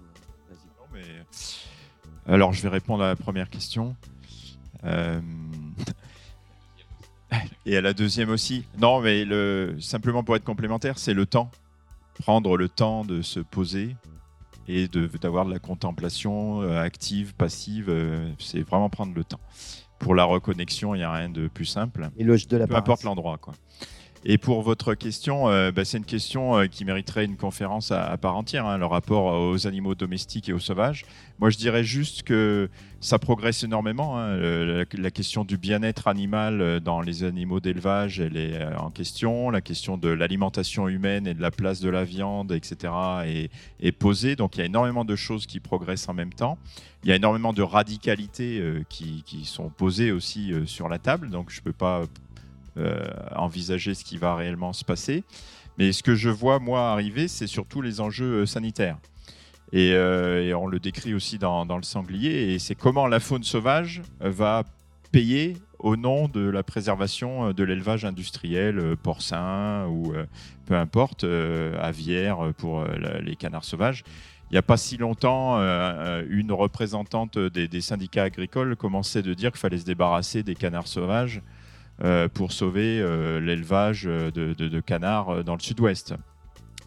[0.48, 0.68] Vas-y.
[0.78, 3.96] Non, mais- Alors, je vais répondre à la première question.
[4.84, 5.20] Euh,
[7.66, 8.64] Et à la deuxième aussi.
[8.78, 9.76] Non, mais le...
[9.80, 11.50] simplement pour être complémentaire, c'est le temps.
[12.20, 13.96] Prendre le temps de se poser
[14.68, 17.86] et de- d'avoir de, la contemplation euh, active, passive.
[17.88, 19.40] euh, c'est vraiment prendre le temps.
[19.98, 22.10] Pour la reconnexion, il n'y a rien de plus simple.
[22.16, 23.38] Éloge de la Peu importe l'endroit.
[23.38, 23.54] Quoi.
[24.22, 28.14] Et pour votre question, euh, bah, c'est une question euh, qui mériterait une conférence à,
[28.18, 31.06] part entière, hein, le rapport aux animaux domestiques et aux sauvages.
[31.38, 32.68] Moi, je dirais juste que
[33.00, 34.18] ça progresse énormément.
[34.18, 34.36] hein.
[34.92, 39.48] La, question du bien-être animal euh, dans les animaux d'élevage, elle est en question.
[39.48, 42.92] La question de l'alimentation humaine et de la place de la viande, etc.,
[43.80, 44.36] est, posée.
[44.36, 46.58] Donc, il y a énormément de choses qui progressent en même temps.
[47.04, 51.30] Il y a énormément de radicalités qui, qui sont posées aussi sur la table.
[51.30, 52.04] Donc, je ne peux pas
[53.34, 55.24] envisager ce qui va réellement se passer.
[55.80, 58.98] Mais ce que je vois, moi, arriver, c'est surtout les enjeux euh, sanitaires.
[59.72, 62.52] Et, euh, et on le décrit aussi dans, le sanglier.
[62.52, 64.64] Et c'est comment la faune sauvage euh, va
[65.10, 70.26] payer au nom de la préservation euh, de l'élevage industriel euh, porcin ou euh,
[70.66, 72.88] peu importe, euh, aviaire euh, pour euh,
[73.22, 74.04] les canards sauvages.
[74.50, 79.32] Il n'y a pas si longtemps, euh, euh, une représentante des, syndicats agricoles commençait de
[79.32, 81.59] dire qu'il fallait se débarrasser des canards sauvages euh,
[82.32, 86.14] pour sauver euh, l'élevage de, de- canards euh, dans le sud-ouest.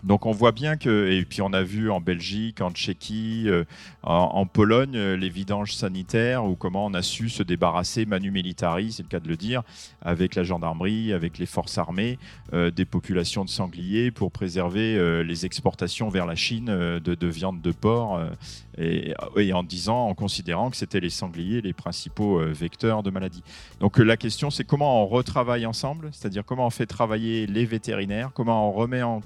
[0.03, 3.64] Donc on voit bien que, et puis on a vu en Belgique, en Tchéquie, euh,
[4.03, 8.91] en, Pologne, euh, les vidanges sanitaires, ou comment on a su se débarrasser manu militari,
[8.91, 9.64] c'est le cas de le dire,
[10.02, 12.19] avec la gendarmerie, avec les forces armées,
[12.52, 17.15] euh, des populations de sangliers pour préserver euh, les exportations vers la Chine euh, de,
[17.15, 18.30] de viande de porc euh,
[18.78, 19.14] et,
[19.54, 23.44] en disant, en considérant que c'était les sangliers les principaux euh, vecteurs de maladies.
[23.80, 27.66] Donc euh, la question, c'est comment on retravaille ensemble, c'est-à-dire comment on fait travailler les
[27.66, 29.22] vétérinaires, comment on remet en,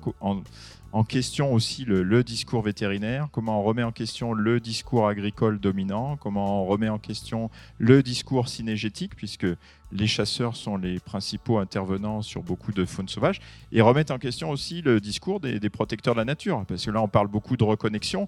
[1.08, 6.18] question aussi le, le, discours vétérinaire, comment on remet en question le discours agricole dominant,
[6.18, 9.48] comment on remet en question le discours synégétique, puisque
[9.92, 13.40] les chasseurs sont les principaux intervenants sur beaucoup de faune sauvage,
[13.72, 17.02] et remettre en question aussi le discours des, protecteurs de la nature, parce que là
[17.02, 18.28] on parle beaucoup de reconnexion,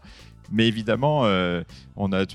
[0.51, 1.63] mais évidemment, euh,
[1.95, 2.25] on a,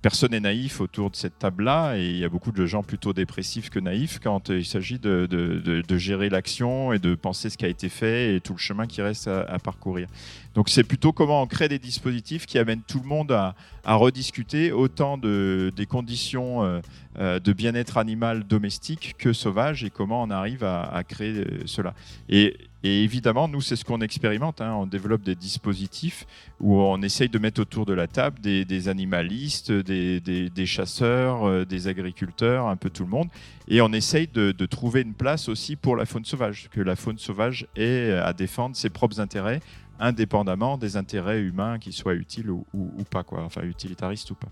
[0.00, 3.12] personne n'est naïf autour de cette table-là, et il y a beaucoup de gens plutôt
[3.12, 7.68] dépressifs que naïfs quand il s'agit de, gérer l'action et de penser ce qui a
[7.68, 10.08] été fait et tout le chemin qui reste à parcourir.
[10.54, 13.54] Donc c'est plutôt comment on crée des dispositifs qui amènent tout le monde à,
[13.84, 16.80] rediscuter autant de, des conditions euh,
[17.18, 21.94] euh, de bien-être animal domestique que sauvage et comment on arrive à, créer euh, cela.
[22.28, 24.60] Et, évidemment, nous, c'est ce qu'on expérimente.
[24.60, 24.74] Hein.
[24.74, 26.26] On développe des dispositifs
[26.60, 32.66] où on essaye de mettre autour de la table des, animalistes, des, chasseurs, des agriculteurs,
[32.66, 33.28] un peu tout le monde.
[33.68, 37.18] Et on essaye de, trouver une place aussi pour la faune sauvage, que la faune
[37.18, 39.60] sauvage ait à défendre ses propres intérêts
[39.98, 42.64] indépendamment des intérêts humains qui soient utiles ou,
[43.10, 43.42] pas, quoi.
[43.44, 44.48] enfin utilitaristes ou pas.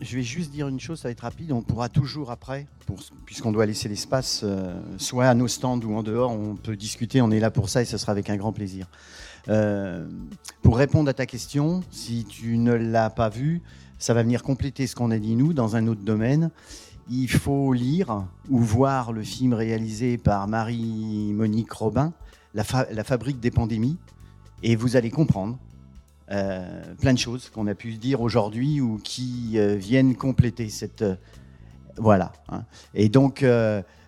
[0.00, 1.52] Je, vais juste dire une chose, ça va être rapide.
[1.52, 2.66] On pourra toujours après,
[3.26, 7.20] puisqu'on doit laisser l'espace, euh, soit à nos stands ou en dehors, on peut discuter.
[7.20, 8.86] On est là pour ça et ce sera avec un grand plaisir.
[9.48, 10.08] Euh,
[10.62, 13.62] pour répondre à ta question, si tu ne l'as pas vu,
[13.98, 16.50] ça va venir compléter ce qu'on a dit nous dans un autre domaine.
[17.08, 22.12] Il faut lire ou voir le film réalisé par Marie-Monique Robin,
[22.54, 23.96] la fabrique des pandémies,
[24.62, 25.58] et vous allez comprendre
[26.32, 31.02] euh, plein de choses qu'on a pu dire aujourd'hui ou qui euh, viennent compléter cette.
[31.02, 31.14] Euh,
[31.98, 32.32] voilà.
[32.48, 32.64] Hein.
[32.94, 33.44] Et donc,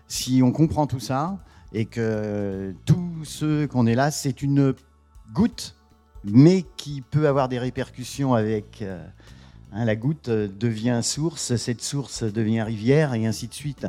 [0.07, 1.39] si on comprend tout ça
[1.73, 4.75] et que tous ceux qu'on est là, c'est une
[5.33, 5.75] goutte,
[6.23, 8.83] mais qui peut avoir des répercussions avec.
[9.71, 13.87] Hein, la goutte devient source, cette source devient rivière et ainsi de suite.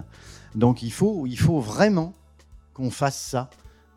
[0.55, 2.15] Donc il faut, il faut vraiment
[2.74, 3.51] qu'on fasse ça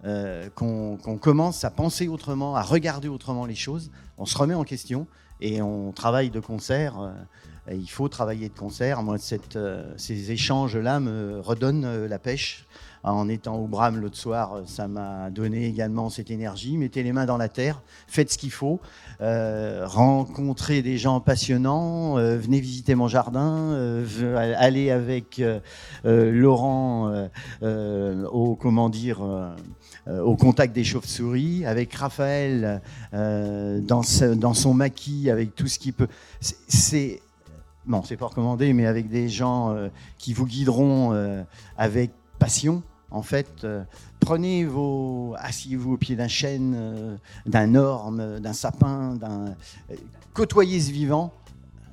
[0.05, 3.89] euh, qu'on qu commence à penser autrement, à regarder autrement les choses.
[4.17, 5.07] On se remet en question
[5.39, 6.99] et on travaille de concert.
[6.99, 9.01] Euh, il faut travailler de concert.
[9.01, 9.15] Moi,
[9.55, 12.65] euh, ces échanges-là me redonnent la pêche.
[13.03, 16.77] En étant au Bram l'autre soir, ça m'a donné également cette énergie.
[16.77, 18.79] Mettez les mains dans la terre, faites ce qu'il faut,
[19.19, 25.59] euh, rencontrez des gens passionnants, euh, venez visiter mon jardin, euh, allez avec euh,
[26.31, 27.27] Laurent
[27.61, 29.21] au comment dire
[30.07, 32.81] au contact des chauves-souris, avec Raphaël
[33.11, 36.07] dans, son maquis, avec tout ce qui peut.
[36.39, 37.21] C'est
[37.85, 39.75] bon, c'est pas recommandé, mais avec des gens
[40.17, 41.45] qui vous guideront
[41.77, 42.81] avec passion
[43.13, 43.83] en fait, euh,
[44.19, 47.15] prenez vos, asseyez-vous au pied d'un chêne, euh,
[47.45, 49.55] d'un orme, d'un sapin, d'un,
[49.91, 49.95] euh,
[50.33, 51.31] côtoyez ce vivant.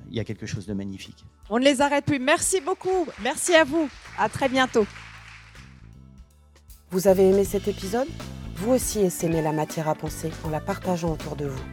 [0.09, 1.23] Il y a quelque chose de magnifique.
[1.49, 2.19] On ne les arrête plus.
[2.19, 3.05] Merci beaucoup.
[3.21, 3.87] Merci à vous.
[4.17, 4.85] À très bientôt.
[6.89, 8.07] Vous avez aimé cet épisode?
[8.55, 11.63] Vous aussi essaimez la matière à penser en la partageant autour de vous.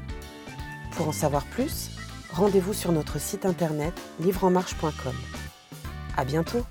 [0.92, 1.90] Pour en savoir plus,
[2.30, 5.14] rendez-vous sur notre site internet livreenmarche.com.
[6.16, 6.64] À bientôt